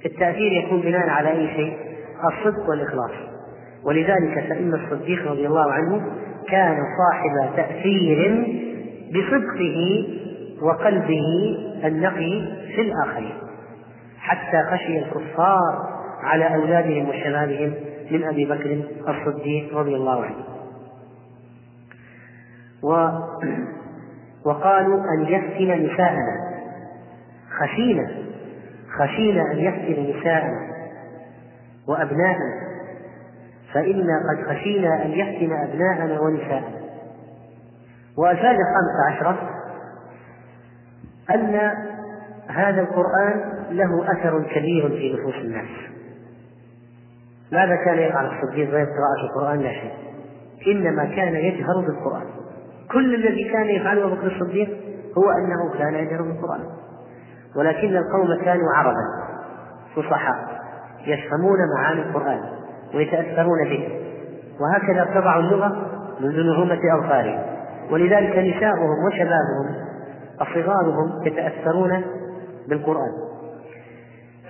التأثير 0.07 0.53
يكون 0.53 0.81
بناء 0.81 1.09
على 1.09 1.31
أي 1.31 1.49
شيء؟ 1.49 1.77
الصدق 2.25 2.69
والإخلاص. 2.69 3.11
ولذلك 3.85 4.47
فإن 4.49 4.75
الصديق 4.75 5.31
رضي 5.31 5.47
الله 5.47 5.73
عنه 5.73 6.01
كان 6.49 6.77
صاحب 6.99 7.57
تأثير 7.57 8.47
بصدقه 9.11 10.09
وقلبه 10.63 11.57
النقي 11.85 12.43
في 12.75 12.81
الآخرين 12.81 13.35
حتى 14.19 14.63
خشي 14.63 14.99
الكفار 14.99 15.97
على 16.23 16.55
أولادهم 16.55 17.09
وشبابهم 17.09 17.75
من 18.11 18.25
أبي 18.25 18.45
بكر 18.45 18.83
الصديق 19.09 19.77
رضي 19.79 19.97
الله 19.97 20.25
عنه. 20.25 20.45
و 22.83 23.11
وقالوا 24.47 25.01
أن 25.15 25.23
يفتن 25.23 25.85
نساءنا. 25.85 26.57
خشينا 27.51 28.11
خشينا 28.99 29.53
أن 29.53 29.59
يفتن 29.59 30.19
نساءنا 30.19 30.61
وأبناءنا. 31.89 32.67
فإنا 33.75 34.21
قد 34.31 34.47
خشينا 34.49 35.05
أن 35.05 35.11
يفتن 35.11 35.53
أبناءنا 35.53 36.21
ونساءنا. 36.21 36.77
والفائدة 38.19 38.59
الخامسة 38.59 39.17
عشرة 39.17 39.51
أن 41.35 41.71
هذا 42.49 42.81
القرآن 42.81 43.53
له 43.71 44.13
أثر 44.13 44.43
كبير 44.43 44.89
في 44.89 45.13
نفوس 45.13 45.35
الناس. 45.35 45.69
ماذا 47.53 47.77
كان 47.85 47.99
يفعل 47.99 48.27
الصديق 48.27 48.71
غير 48.71 48.87
قراءة 48.87 49.27
القرآن؟ 49.31 49.61
لا 49.61 49.73
شيء. 49.73 49.93
إنما 50.67 51.05
كان 51.05 51.35
يجهر 51.35 51.81
بالقرآن. 51.87 52.27
كل 52.93 53.15
الذي 53.15 53.53
كان 53.53 53.67
يفعله 53.67 54.05
أبو 54.05 54.15
بكر 54.15 54.27
الصديق 54.27 54.69
هو 55.19 55.31
أنه 55.31 55.79
كان 55.79 55.95
يجهر 55.95 56.23
بالقرآن 56.23 56.61
ولكن 57.57 57.97
القوم 57.97 58.45
كانوا 58.45 58.73
عربا 58.77 59.27
فصحاء 59.97 60.57
يفهمون 61.07 61.59
معاني 61.77 62.03
القرآن 62.03 62.41
ويتأثرون 62.95 63.65
به. 63.65 63.89
وهكذا 64.61 65.03
ارتضعوا 65.03 65.43
اللغة 65.43 65.77
منذ 66.21 66.47
نعومة 66.47 66.81
أظفارهم. 66.99 67.43
ولذلك 67.91 68.39
نساؤهم 68.39 69.05
وشبابهم 69.07 69.87
وصغارهم 70.41 71.27
يتأثرون 71.27 72.03
بالقرآن. 72.69 73.13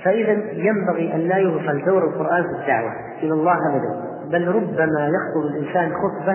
فإذا 0.04 0.32
ينبغي 0.52 1.14
أن 1.14 1.20
لا 1.20 1.38
يغفل 1.38 1.84
دور 1.84 2.04
القرآن 2.04 2.42
في 2.42 2.62
الدعوة 2.62 2.92
إلى 3.22 3.32
الله 3.32 3.56
أبدا 3.70 4.06
بل 4.32 4.48
ربما 4.48 5.08
يخطب 5.08 5.46
الإنسان 5.46 5.92
خطبة 5.92 6.34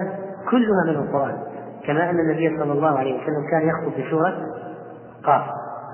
كلها 0.50 0.84
من 0.88 0.96
القرآن. 0.96 1.38
كما 1.88 2.10
أن 2.10 2.20
النبي 2.20 2.58
صلى 2.60 2.72
الله 2.72 3.00
عليه 3.00 3.16
وسلم 3.16 3.48
كان 3.52 3.70
يخطب 3.70 4.02
بسورة 4.02 4.34
قاف 5.24 5.44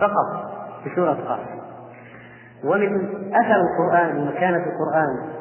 فقط 0.01 0.51
بسورة 0.85 1.17
قاف. 1.27 1.39
ومن 2.63 2.95
أثر 3.33 3.55
القرآن 3.55 4.17
ومكانة 4.17 4.57
القرآن 4.57 5.37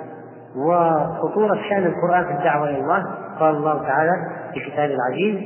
وخطورة 0.56 1.58
شأن 1.70 1.86
القرآن 1.86 2.24
في 2.24 2.32
الدعوة 2.32 2.70
إلى 2.70 2.80
الله 2.80 3.04
قال 3.40 3.56
الله 3.56 3.82
تعالى 3.82 4.12
في 4.54 4.60
كتابه 4.60 4.94
العزيز 4.94 5.36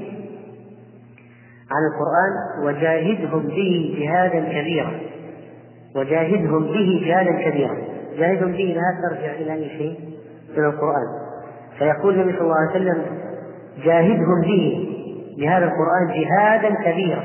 عن 1.71 1.83
القرآن 1.93 2.67
وجاهدهم 2.67 3.43
به 3.43 3.97
جهادا 4.01 4.41
كبيرا 4.41 4.93
وجاهدهم 5.97 6.63
به 6.63 7.03
جهادا 7.07 7.51
كبيرا. 7.51 7.77
جاهدهم 8.19 8.53
به 8.53 8.77
لا 8.77 9.09
ترجع 9.09 9.33
إلى 9.33 9.53
أي 9.53 9.69
شيء 9.69 10.01
من 10.57 10.65
القرآن. 10.65 11.07
فيقول 11.79 12.15
النبي 12.15 12.33
صلى 12.33 12.43
الله 12.43 12.57
عليه 12.57 12.71
وسلم 12.71 13.20
جاهدهم 13.85 14.41
به 14.43 14.89
بهذا 15.39 15.65
القرآن 15.65 16.23
جهادا 16.23 16.75
كبيرا. 16.75 17.23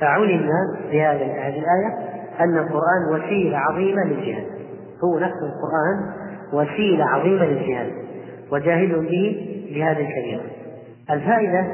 فعلم 0.00 0.48
بهذه 0.92 1.58
الآية 1.58 1.98
أن 2.40 2.58
القرآن 2.58 3.14
وسيلة 3.14 3.58
عظيمة 3.58 4.04
للجهاد. 4.04 4.44
هو 5.04 5.18
نفس 5.18 5.36
القرآن 5.42 6.12
وسيلة 6.52 7.04
عظيمة 7.04 7.44
للجهاد. 7.44 7.92
وجاهدهم 8.52 9.06
به 9.06 9.48
جهادا 9.74 10.02
كبيرا. 10.02 10.42
الفائدة 11.10 11.66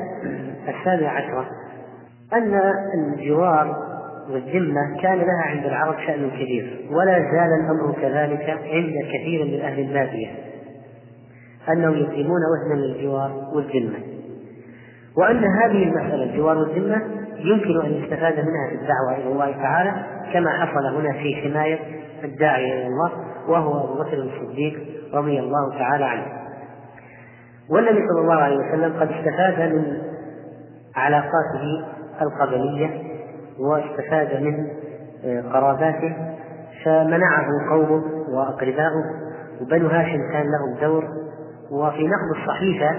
السابعة 0.68 1.11
عشرة 1.11 1.47
أن 2.33 2.61
الجوار 2.94 3.77
والذمة 4.31 5.01
كان 5.03 5.18
لها 5.18 5.42
عند 5.42 5.64
العرب 5.66 5.94
شأن 6.07 6.31
كبير 6.31 6.88
ولا 6.90 7.18
زال 7.18 7.51
الأمر 7.61 7.94
كذلك 8.03 8.51
عند 8.51 8.94
كثير 9.12 9.44
من 9.44 9.61
أهل 9.61 9.81
البادية 9.81 10.29
أنهم 11.72 11.94
يقيمون 11.94 12.40
وزنا 12.52 12.81
للجوار 12.81 13.31
والذمة. 13.54 13.98
وأن 15.16 15.44
هذه 15.44 15.83
المسألة 15.83 16.24
الجوار 16.24 16.59
والذمة 16.59 17.02
يمكن 17.38 17.81
أن 17.81 17.92
يستفاد 17.92 18.35
منها 18.35 18.68
في 18.68 18.74
الدعوة 18.74 19.16
إلى 19.16 19.33
الله 19.33 19.52
تعالى 19.52 19.92
كما 20.33 20.50
حصل 20.50 20.87
هنا 20.87 21.12
في 21.12 21.35
حماية 21.35 21.78
الداعية 22.24 22.72
إلى 22.72 22.87
الله 22.87 23.12
وهو 23.48 23.85
أبو 23.85 24.02
بكر 24.02 24.16
الصديق 24.16 24.81
رضي 25.14 25.40
الله 25.40 25.78
تعالى 25.78 26.04
عنه. 26.04 26.26
والنبي 27.70 28.00
صلى 28.09 28.20
الله 28.20 28.35
عليه 28.35 28.57
وسلم 28.57 29.00
قد 29.00 29.09
استفاد 29.12 29.72
من 29.72 29.98
علاقاته 30.96 31.85
القبلية 32.22 33.02
واستفاد 33.59 34.42
من 34.42 34.66
آه، 35.24 35.40
قراباته 35.40 36.16
فمنعه 36.85 37.46
قومه 37.70 38.02
وأقرباؤه 38.28 39.04
وبنو 39.61 39.88
هاشم 39.88 40.33
كان 40.33 40.46
لهم 40.46 40.81
دور 40.81 41.04
وفي 41.70 42.07
نقض 42.07 42.40
الصحيفة 42.40 42.90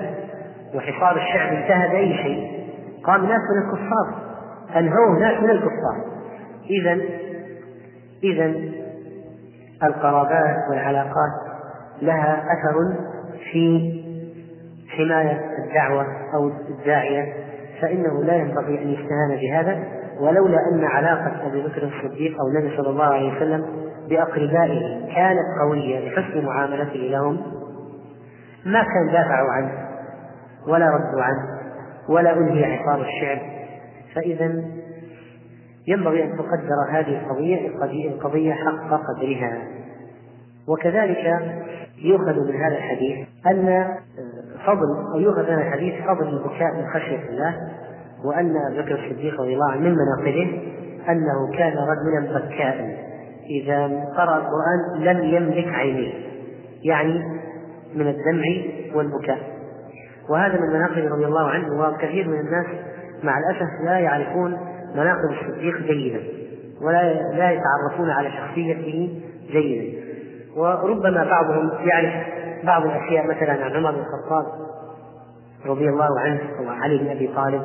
وحصار 0.76 1.18
الشعب 1.18 1.54
انتهى 1.54 1.90
بأي 1.90 2.14
شيء. 2.14 2.66
قام 3.04 3.26
ناس 3.26 3.42
من 3.56 3.62
الكفار. 3.62 4.30
أنهوه 4.76 5.20
ناس 5.20 5.44
من 5.44 5.50
الكفار. 5.50 6.06
إذا 6.70 7.02
إذا 8.24 8.54
القرابات 9.84 10.56
والعلاقات 10.70 11.32
لها 12.02 12.44
أثر 12.44 12.96
في 13.52 13.94
حماية 14.90 15.42
الدعوة 15.66 16.06
أو 16.34 16.48
الداعية. 16.48 17.34
فإنه 17.82 18.24
لا 18.24 18.36
ينبغي 18.36 18.82
أن 18.82 18.90
يستهان 18.90 19.38
بهذا. 19.42 19.84
ولولا 20.20 20.58
أن 20.74 20.84
علاقة 20.84 21.48
أبي 21.48 21.62
بكر 21.62 21.84
الصديق 21.84 22.40
أو 22.40 22.48
النبي 22.48 22.78
صلى 22.78 22.90
الله 22.90 23.04
عليه 23.04 23.36
وسلم 23.36 23.66
بأقربائه 24.10 25.06
كانت 25.16 25.46
قوية 25.62 26.10
لحسن 26.10 26.46
معاملته 26.46 27.00
لهم 27.00 27.42
ما 28.66 28.84
كان 28.84 29.12
دافعوا 29.12 29.52
عنه 29.52 29.72
ولا 30.68 30.86
ردوا 30.86 31.22
عنه 31.22 31.60
ولا 32.10 32.38
أنهي 32.38 32.66
عقاب 32.66 33.02
الشعب 33.02 33.40
فإذا 34.16 34.64
ينبغي 35.88 36.24
أن 36.24 36.38
تقدر 36.38 36.90
هذه 36.90 37.20
القضية 37.20 38.08
القضية 38.08 38.54
حق 38.54 39.02
قدرها. 39.08 39.58
وكذلك 40.68 41.40
يؤخذ 42.02 42.48
من 42.48 42.56
هذا 42.56 42.78
الحديث 42.78 43.28
أن 43.48 43.88
فضل 44.66 45.12
أو 45.14 45.20
يؤخذ 45.20 45.52
من 45.52 45.60
الحديث 45.60 46.04
فضل 46.04 46.28
البكاء 46.28 46.76
من 46.76 46.88
خشية 46.94 47.30
الله 47.30 47.56
وأن 48.26 48.54
أبي 48.72 48.82
بكر 48.82 48.96
الصديق 48.96 49.42
رضي 49.42 49.54
الله 49.54 49.72
عنه 49.72 49.82
من 49.82 49.96
مناقبه 49.96 50.62
أنه 51.10 51.58
كان 51.58 51.74
رجلا 51.78 52.40
بكاء. 52.40 52.98
إذا 53.50 53.88
قرأ 54.18 54.38
القرآن 54.38 55.04
لم 55.04 55.24
يملك 55.24 55.68
عينيه. 55.68 56.14
يعني 56.84 57.39
من 57.96 58.08
الدمع 58.08 58.44
والبكاء. 58.96 59.40
وهذا 60.30 60.60
من 60.60 60.68
مناقب 60.68 61.14
رضي 61.14 61.26
الله 61.26 61.50
عنه 61.50 61.82
وكثير 61.82 62.28
من 62.28 62.40
الناس 62.40 62.66
مع 63.24 63.34
الأسف 63.40 63.68
لا 63.86 64.00
يعرفون 64.00 64.58
مناقب 64.96 65.30
الصديق 65.32 65.78
جيدا 65.78 66.20
ولا 66.82 67.14
لا 67.14 67.52
يتعرفون 67.52 68.10
على 68.10 68.32
شخصيته 68.32 69.22
جيدا. 69.52 70.00
وربما 70.56 71.24
بعضهم 71.24 71.72
يعرف 71.88 72.14
بعض 72.64 72.86
الأشياء 72.86 73.28
مثلا 73.28 73.52
عن 73.52 73.72
عمر 73.72 73.92
بن 73.92 74.00
الخطاب 74.00 74.46
رضي 75.66 75.90
الله 75.90 76.20
عنه 76.20 76.40
وعلي 76.68 76.98
بن 76.98 77.10
أبي 77.10 77.28
طالب 77.28 77.62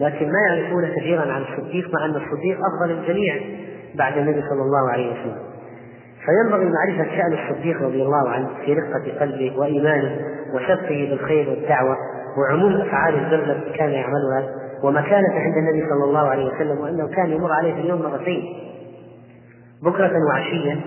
لكن 0.00 0.26
ما 0.32 0.40
يعرفون 0.48 0.86
كثيرا 0.96 1.32
عن 1.32 1.42
الصديق 1.42 1.94
مع 1.94 2.04
أن 2.04 2.10
الصديق 2.10 2.58
أفضل 2.74 2.90
الجميع 2.90 3.40
بعد 3.94 4.18
النبي 4.18 4.42
صلى 4.42 4.62
الله 4.62 4.90
عليه 4.90 5.10
وسلم. 5.12 5.53
فينبغي 6.26 6.70
معرفة 6.70 7.16
شأن 7.16 7.32
الصديق 7.32 7.82
رضي 7.82 8.02
الله 8.02 8.28
عنه 8.28 8.48
في 8.64 8.74
رقة 8.74 9.20
قلبه 9.20 9.58
وإيمانه 9.58 10.16
وشبقه 10.54 11.08
بالخير 11.10 11.50
والدعوة 11.50 11.96
وعموم 12.38 12.72
أفعال 12.80 13.14
البر 13.14 13.52
التي 13.52 13.78
كان 13.78 13.90
يعملها 13.90 14.54
ومكانته 14.82 15.38
عند 15.38 15.56
النبي 15.56 15.88
صلى 15.90 16.04
الله 16.04 16.28
عليه 16.28 16.46
وسلم 16.54 16.80
وأنه 16.80 17.08
كان 17.08 17.30
يمر 17.30 17.52
عليه 17.52 17.74
في 17.74 17.80
اليوم 17.80 18.02
مرتين 18.02 18.42
بكرة 19.82 20.12
وعشية 20.28 20.80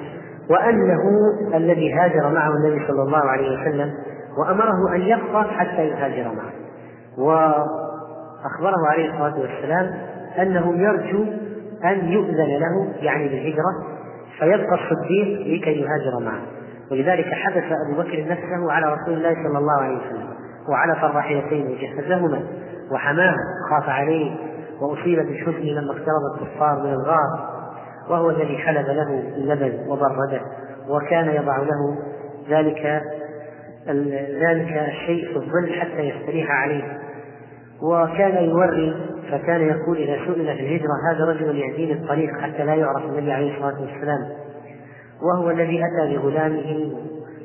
وأنه 0.49 1.01
الذي 1.53 1.93
هاجر 1.93 2.29
معه 2.33 2.49
النبي 2.49 2.87
صلى 2.87 3.01
الله 3.01 3.25
عليه 3.25 3.61
وسلم 3.61 3.93
وأمره 4.37 4.95
أن 4.95 5.01
يبقى 5.01 5.43
حتى 5.43 5.87
يهاجر 5.87 6.23
معه. 6.23 6.51
وأخبره 7.17 8.87
عليه 8.87 9.09
الصلاة 9.09 9.39
والسلام 9.39 9.93
أنه 10.39 10.73
يرجو 10.77 11.25
أن 11.85 12.11
يؤذن 12.11 12.47
له 12.59 12.87
يعني 13.01 13.27
بالهجرة 13.27 13.96
فيبقى 14.39 14.73
الصديق 14.83 15.39
لكي 15.41 15.81
يهاجر 15.81 16.19
معه. 16.25 16.41
ولذلك 16.91 17.25
حبس 17.25 17.63
أبو 17.87 18.01
بكر 18.01 18.25
نفسه 18.29 18.71
على 18.71 18.93
رسول 18.93 19.13
الله 19.13 19.33
صلى 19.33 19.57
الله 19.57 19.81
عليه 19.81 19.97
وسلم 19.97 20.27
وعلف 20.69 21.05
الراحلتين 21.05 21.67
وجهزهما 21.67 22.43
وحماه 22.91 23.35
خاف 23.69 23.89
عليه 23.89 24.35
وأصيب 24.81 25.19
بالحزن 25.19 25.61
لما 25.61 25.91
اقترب 25.91 26.41
الكفار 26.41 26.83
من 26.83 26.93
الغار 26.93 27.57
وهو 28.09 28.29
الذي 28.29 28.57
حلب 28.57 28.85
له 28.87 29.23
اللبن 29.37 29.87
وبرده 29.89 30.41
وكان 30.89 31.29
يضع 31.29 31.57
له 31.57 31.97
ذلك 32.49 33.01
ذلك 34.41 34.87
الشيء 34.89 35.25
في 35.27 35.35
الظل 35.35 35.73
حتى 35.81 36.01
يستريح 36.01 36.51
عليه. 36.51 36.99
وكان 37.81 38.43
يوري 38.43 38.95
فكان 39.31 39.61
يقول 39.61 39.97
إذا 39.97 40.15
سئل 40.25 40.45
في 40.45 40.61
الهجرة 40.61 40.93
هذا 41.11 41.25
رجل 41.25 41.55
يهديني 41.55 41.93
الطريق 41.93 42.29
حتى 42.41 42.65
لا 42.65 42.75
يعرف 42.75 43.05
النبي 43.05 43.31
عليه 43.31 43.53
الصلاة 43.53 43.81
والسلام. 43.81 44.29
وهو 45.21 45.49
الذي 45.49 45.81
أتى 45.85 46.17
بغلامه 46.17 46.91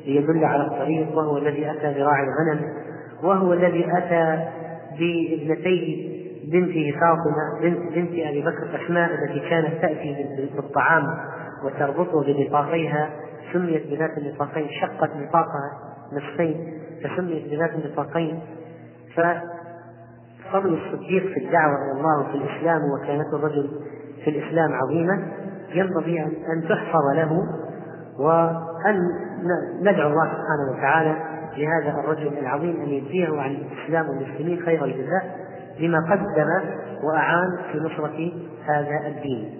ليدل 0.05 0.45
على 0.45 0.63
الطريق 0.63 1.17
وهو 1.17 1.37
الذي 1.37 1.71
أتى 1.71 1.93
براعي 1.99 2.23
الغنم 2.23 2.73
وهو 3.23 3.53
الذي 3.53 3.85
أتى 3.97 4.47
بابنتيه 4.99 6.13
بنته 6.51 6.91
فاطمة 6.91 7.61
بنت, 7.61 7.93
بنت 7.95 8.11
أبي 8.11 8.41
بكر 8.41 8.85
أسماء 8.85 9.09
التي 9.13 9.49
كانت 9.49 9.81
تأتي 9.81 10.27
بالطعام 10.55 11.03
وتربطه 11.65 12.23
بنطاقيها 12.23 13.09
سميت 13.53 13.87
بذات 13.87 14.17
النطاقين 14.17 14.67
شقت 14.81 15.09
نطاقها 15.15 15.71
نصفين 16.13 16.73
فسميت 17.03 17.47
بذات 17.51 17.71
النطاقين. 17.75 18.39
فضل 20.53 20.73
الصديق 20.73 21.23
في 21.23 21.45
الدعوة 21.45 21.75
إلى 21.75 21.99
الله 21.99 22.19
وفي 22.19 22.35
الإسلام 22.35 22.81
وكانته 22.91 23.35
الرجل 23.35 23.69
في 24.23 24.29
الإسلام 24.29 24.73
عظيمة 24.73 25.27
ينبغي 25.73 26.23
أن 26.23 26.67
تحفظ 26.69 27.15
له 27.15 27.43
وأن 28.19 28.99
ندعو 29.81 30.09
الله 30.09 30.25
سبحانه 30.25 30.71
وتعالى 30.77 31.15
لهذا 31.57 31.99
الرجل 31.99 32.37
العظيم 32.37 32.81
أن 32.81 32.89
يجزيه 32.89 33.41
عن 33.41 33.51
الإسلام 33.51 34.09
والمسلمين 34.09 34.59
خير 34.65 34.85
الجزاء 34.85 35.37
بما 35.79 35.97
قدم 36.11 36.47
وأعان 37.03 37.57
في 37.71 37.77
نصرة 37.79 38.31
هذا 38.65 39.07
الدين. 39.07 39.57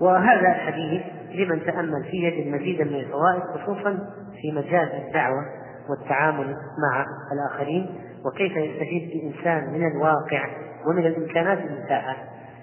وهذا 0.00 0.48
الحديث 0.48 1.02
لمن 1.34 1.62
تأمل 1.66 2.04
فيه 2.10 2.26
يجد 2.26 2.54
مزيدا 2.54 2.84
من 2.84 2.94
الفوائد 2.94 3.42
خصوصا 3.42 3.98
في 4.42 4.52
مجال 4.52 4.88
الدعوة 5.06 5.59
والتعامل 5.88 6.56
مع 6.78 7.04
الآخرين 7.32 7.86
وكيف 8.24 8.56
يستفيد 8.56 9.10
الإنسان 9.10 9.72
من 9.72 9.86
الواقع 9.86 10.48
ومن 10.86 11.06
الإمكانات 11.06 11.58
المتاحة 11.58 12.16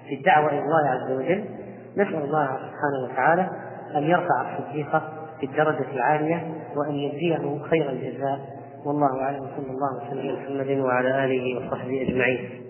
في 0.07 0.15
الدعوة 0.15 0.49
إلى 0.49 0.59
الله 0.59 0.89
عز 0.89 1.11
وجل. 1.11 1.45
نسأل 1.97 2.23
الله 2.23 2.45
سبحانه 2.47 3.03
وتعالى 3.03 3.49
أن 3.95 4.03
يرفع 4.03 4.57
الصديق 4.57 5.01
في 5.39 5.45
الدرجة 5.45 5.91
العالية 5.93 6.53
وأن 6.75 6.95
يجزيه 6.95 7.63
خير 7.63 7.89
الجزاء. 7.89 8.39
والله 8.85 9.21
أعلم 9.23 9.39
وصلى 9.39 9.71
الله 9.71 9.97
وسلم 9.97 10.19
على 10.19 10.33
محمد 10.33 10.85
وعلى 10.85 11.25
آله 11.25 11.57
وصحبه 11.57 12.01
أجمعين. 12.01 12.66